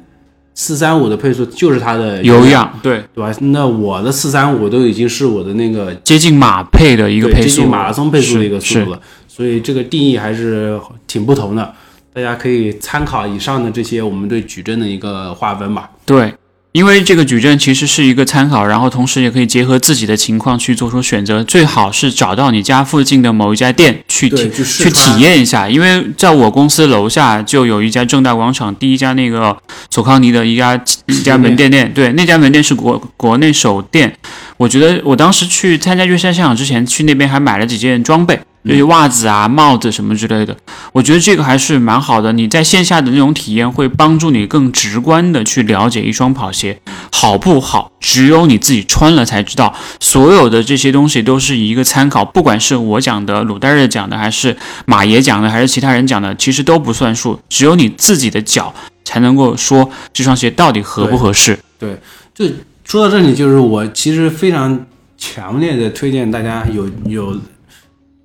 [0.58, 3.30] 四三五的配速就是它的有，氧，对，对吧？
[3.40, 11.74] 那我的四三五都已经是我的那个接近马配的一个配速，对接近马拉松配速的一个速度了，所以这个定义还是挺不同的。
[12.14, 15.90] 大家可以参考以上的这些我们对矩阵的一个划分吧。
[16.06, 16.32] 对，
[16.76, 21.42] 因为这个矩阵其实是一个参考，然后同时也可以结合自己的情况去做出选择。
[21.42, 29.56] 最好是找到你家附近的某一家店去体，去体验一下，因为在我公司楼下就有一家正大广场第一家那个
[29.88, 34.14] 索康尼的一家一家门店店，对，那家门店是国国内首店。
[34.58, 40.56] 我觉得我当时去参加月山现场之前，去那边还买了几件装备，就是袜子啊、帽子什么之类的。
[40.92, 42.32] 我觉得这个还是蛮好的。
[42.32, 46.80] 你在线下的那种体验，会帮助你更直观的去了解一双跑鞋
[47.12, 49.74] 好不好，只有你自己穿了才知道。
[50.00, 54.56] 所有的这些东西都是一个参考，不管是我讲的、鲁代日讲的，还是
[54.86, 57.38] 马爷讲的，还是其他人讲的，其实都不算数。
[57.48, 61.58] 只有你自己的脚才能够说这双鞋到底合不合适。
[61.78, 61.98] 对
[62.34, 62.46] 就
[62.84, 64.86] 说到这里，就是我其实非常
[65.18, 67.36] 强烈的推荐大家有有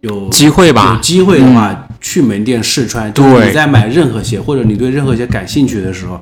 [0.01, 3.11] 有机会吧有机会的话、去门店试穿。
[3.13, 6.19] 就是对你在买任何鞋或者你对任何鞋感兴趣的时候，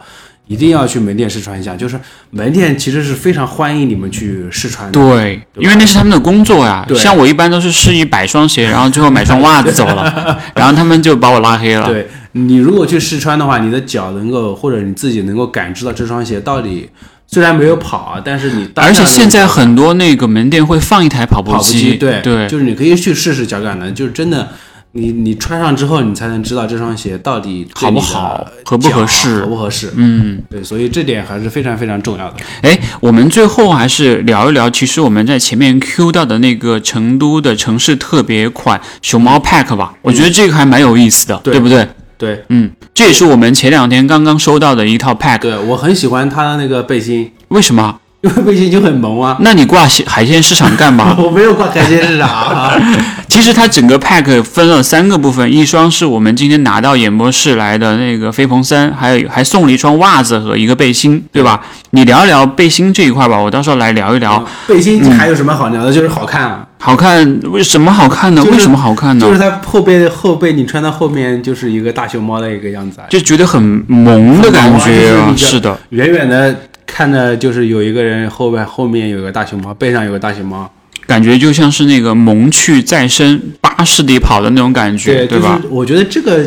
[0.47, 1.75] 一定要去门店试穿一下。
[1.75, 1.99] 就是
[2.31, 4.91] 门店其实是非常欢迎你们去试穿的。
[4.91, 6.83] 对，对因为那是他们的工作呀。
[6.87, 11.87] 对像我一般都是试一百双鞋，然后最后买双袜子走了， 然后他们就把我拉黑了。
[11.87, 16.89] 对你如果去试穿的话，你的脚能够或者你自己能够感知到这双鞋到底
[17.31, 24.49] 虽然没有跑啊，但是你而且现在很多那个门店会放一台跑步机对对，就是你可以去试试脚感的，就是真的。
[24.91, 29.93] 你你穿上之后，你才能知道这双鞋到底好不好合不合适合不合适。
[29.95, 32.37] 嗯，对，所以这点还是非常非常重要的。
[32.63, 41.87] 哎，我们最后还是聊一聊，其实我们在前面 Q 到的那个成都的城市特别款熊猫 Pack 吧，我觉得这个还蛮有意思的，嗯对对不对？
[42.19, 42.43] 对。
[42.49, 47.99] 嗯，这也是我们前两天刚刚收到的一套 Pack，对，我很喜欢它的那个背心，为什么？
[48.21, 49.37] 因为背心就很萌啊。
[49.39, 51.15] 那你挂海海鲜市场干嘛？
[51.19, 52.73] 我没有挂海鲜市场啊。
[53.29, 61.61] 其实它整个 pack 分了三个部分，一双是我们今天拿到演播室来的那个飞鹏三，还有还送了一双袜子和一个背心，对吧？
[61.91, 64.43] 你聊一聊背心这一块吧，我到时候来聊一聊。
[64.67, 65.93] 背心还有什么好聊的？
[65.93, 68.41] 就是好看啊，好看，为什么好看呢？
[68.43, 69.25] 就是为什么好看呢？
[69.25, 76.53] 就是它后背后背你穿到后面就是一个大熊猫的一个样子啊，就觉得很萌的感觉是的，远远的
[76.91, 80.69] 看着就是有一个人后边后面有个大熊猫，背上有个大熊猫，
[81.05, 85.57] 感觉就像是那个萌趣再生巴士里跑的那种感觉，对吧？
[85.57, 86.45] 就是我觉得这个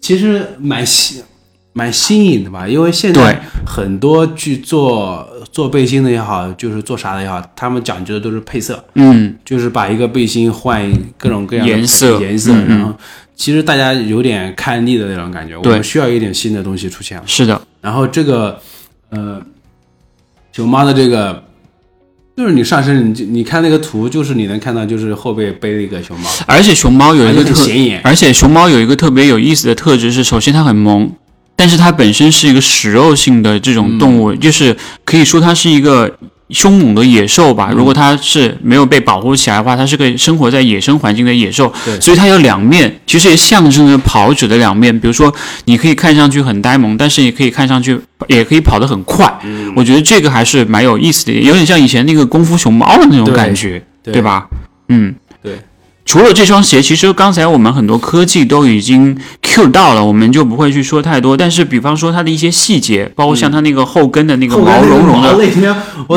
[0.00, 1.22] 其实蛮新
[1.72, 12.94] 蛮新颖的吧，因为现在很多去做做背心的也好，就是做啥的也好，他们讲究的都是配色，嗯，就是把一个背心换各种各样的颜色颜色，然后
[13.34, 15.72] 其实大家有点看腻的那种感觉，我对。
[15.74, 17.24] 们需要一点新的东西出现了。
[17.26, 18.60] 是的，然后这个
[19.10, 19.40] 呃，
[20.52, 21.44] 熊猫的这个。
[22.36, 28.00] 就是你上身，你就你看那个图，就是你能看到，就是后背背了一个熊猫，而且熊猫有一个显眼。
[28.02, 31.12] 而且熊猫有一个特别有意思的特质是，首先它很萌，
[31.54, 34.74] 但是它本身是一个食肉性的这种动物，就是
[35.04, 36.16] 可以说它是一个
[36.50, 37.70] 凶猛的野兽吧。
[37.74, 44.98] 如果它是没有被保护起来的话，它是个生活在野生环境的野兽，对所以它有两面，其实也象征着跑者的两面。
[44.98, 45.32] 比如说，
[45.64, 47.98] 你可以看上去很呆萌，但是也可以看上去
[48.28, 49.32] 也可以跑得很快。
[49.44, 54.46] 嗯我觉得这个还是蛮有意思的，有点像以前那个功夫熊猫的那种感觉，对吧？
[54.88, 55.14] 嗯。
[55.42, 55.58] 对，
[56.10, 61.36] 除了这双鞋，其实刚才我们很多科技都已经 Q 到了，我们就不会去说太多。
[61.36, 65.48] 但是，比方说它的一些细节，包括像它那个后跟的那个毛茸茸的那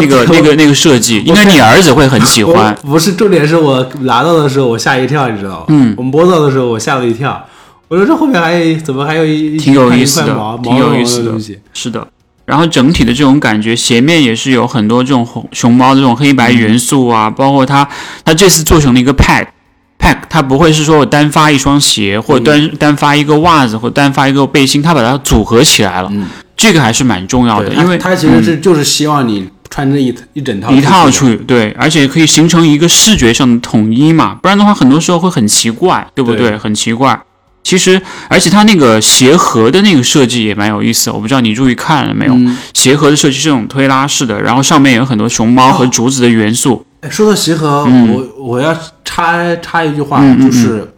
[0.07, 2.75] 个、那个、那个设计，应该你儿子会很喜欢。
[2.81, 5.65] 不是重点是我拿到的时候我吓一跳，你知道吗？
[5.67, 7.45] 嗯我们播到的时候我吓了一跳，
[7.87, 11.59] 我说这后面还怎么还有一挺有意思的毛挺有意思的毛茸茸东西？
[11.71, 12.07] 是的。
[12.45, 17.87] 然后整体的这种感觉，鞋面也是有很多这种熊熊猫的这种黑白元素啊，包括它，
[18.25, 19.45] 它这次做成了一个 pack。
[20.03, 26.25] Pack 它不会是说我单发一双鞋，或者单、单发一个袜子，或者单发一个背心，它把它组合起来了，嗯
[26.57, 36.49] 这个还是蛮重要的，因为它它其实是就是希望你穿着一一整套一套出去，对，而且可以形成一个视觉上的统一嘛，不然的话，很多时候会很奇怪，对不对？
[36.49, 37.19] 对很奇怪。
[37.63, 42.33] 其实，而且它那个鞋盒的那个设计也蛮有意思，我不知道你注意看了没有？
[42.33, 46.85] 嗯鞋盒的设计是这种推拉式的，然后上面有很多熊猫和竹子的元素。
[46.85, 50.93] 哎，说到鞋盒，嗯我我要插插一句话，就是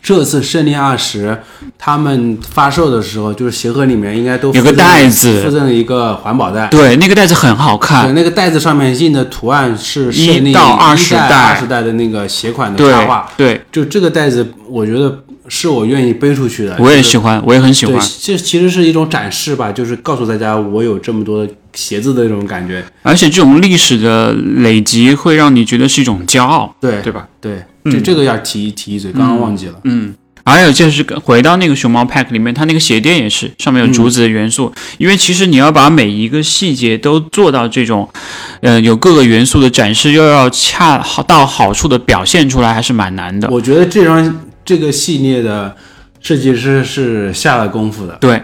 [0.00, 1.38] 这次胜利二十
[1.78, 6.66] 他们发售的时候，就是鞋盒里面应该都有个袋子附赠了一个环保袋。
[6.68, 8.14] 对，那个袋子很好对，看。
[8.14, 13.28] 那个袋子上面印的图案是一胜利到二十代二十代的那个鞋款的插画。
[13.36, 15.16] 对，就这个袋子，我觉得
[15.54, 16.74] 是我愿意背出去的。
[16.78, 22.82] 我也就是喜欢，我也很喜欢。，这其实是一种展示吧，就是告诉大家我有这么多鞋子的这种感觉。
[23.02, 27.28] 而且这种历史的累积会让你觉得是一种骄傲，对对吧？
[27.38, 29.74] 对，这这个要提提一嘴，刚刚忘记了。
[29.84, 30.14] 嗯，
[30.46, 38.08] 还有就是回到那个熊猫 pack 里面，它那个鞋垫也是上面有竹子的元素，因为其实你要把每一个细节都做到这种，
[38.62, 43.50] 呃，有各个元素的展示，又要恰好到好处的表现出来，还是蛮难的。
[43.50, 44.40] 我觉得这双
[44.72, 45.76] 这个系列的
[46.20, 48.16] 设计师是下了功夫的。
[48.20, 48.42] 对。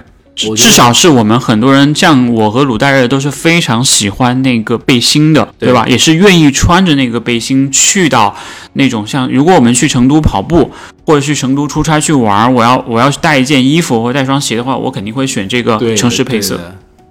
[0.57, 5.85] 至少是我们很多人，像我和鲁大热都是非常喜欢那个背心的，对对吧？
[5.89, 8.37] 也是愿意穿着那个背心去到
[8.75, 10.71] 那种像，如果我们去成都跑步，
[11.05, 16.61] 或者去成都出差去玩，我要我要带一件衣服或带双鞋的话，我肯定会选这个城市配色，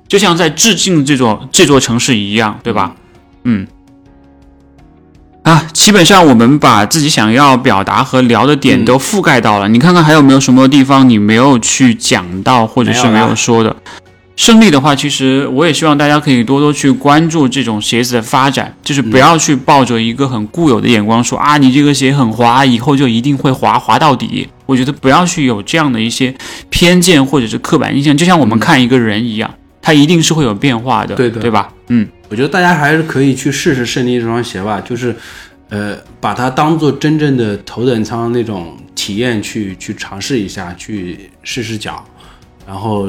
[0.07, 2.95] 就像在致敬这座这座城市一样，对吧？
[3.43, 3.67] 嗯。
[5.47, 9.69] 啊，基本上我们把自己想要表达和聊的点嗯都覆盖到了。
[9.69, 13.73] 你看看还有没有什么地方你没有去讲到，或者是没有说的？
[14.35, 24.49] 胜利的话，其实我也希望大家可以多多去关注这种鞋子的发展，就是不要去抱着一个很固有的眼光说、啊，你这个鞋很滑，以后就一定会滑滑到底。
[24.65, 26.35] 我觉得不要去有这样的一些
[26.69, 29.49] 偏见或者是刻板印象，就像我们看一个人一样，
[29.87, 31.73] 他一定是会有变化的，对的对吧？
[31.87, 35.15] 嗯，我觉得大家还是可以去试试胜利这双鞋吧，就是，
[35.69, 42.03] 呃，把它当做真正的头等舱那种体验去去尝试一下，去试试脚，
[42.67, 43.07] 然后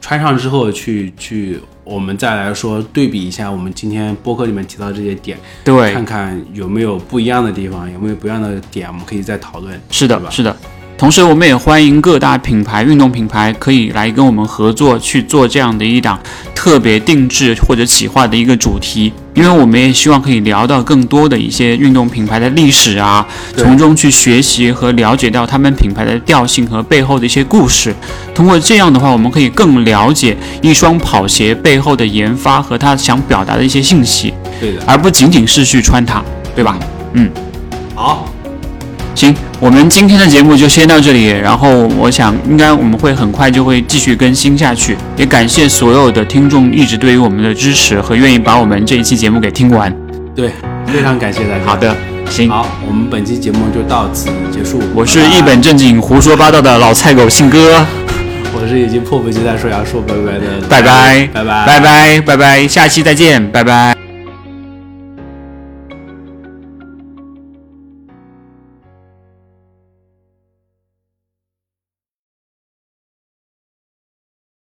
[0.00, 9.80] 穿上之后去去，我们再来说对比一下我们今天播客里面提到这些点，对，看看有没有不一样的地方，有没有不一样的点，我们可以再讨论。
[9.92, 10.56] 是的，吧是的。
[10.98, 16.18] 同时，我们也欢迎各大品牌、运动品牌可以来跟我们合作，去做这样的一档
[16.54, 19.12] 特别定制或者企划的一个主题。
[19.34, 27.94] 因为我们也希望可以聊到更多的一些运动品牌的历史啊，从中去学习和了解到他们品牌的调性和背后的一些故事。
[28.34, 36.22] 通过这样的话，我们可以更了解一双跑鞋背后的研发和它想表达的一些信息，对的，而不仅仅是去穿它，
[36.54, 36.78] 对吧？
[37.12, 37.30] 嗯
[37.94, 38.26] 好，
[39.16, 49.90] 行，我们今天的节目就先到这里，然后我想应该我们会很快就会继续更新下去，也感谢所有的听众一直对于我们的支持和愿意把我们这一期节目给听完。
[50.34, 50.50] 对，
[50.86, 51.64] 非常感谢大家。
[51.64, 51.96] 好，的，
[52.28, 54.82] 行，好，我们本期节目就到此结束。
[54.94, 57.82] 我是一本正经胡说八道的老菜狗信哥，
[58.52, 64.05] 我是已经迫不及待说要说拜拜的，拜拜，拜拜，拜拜，拜拜，下期再见，拜拜。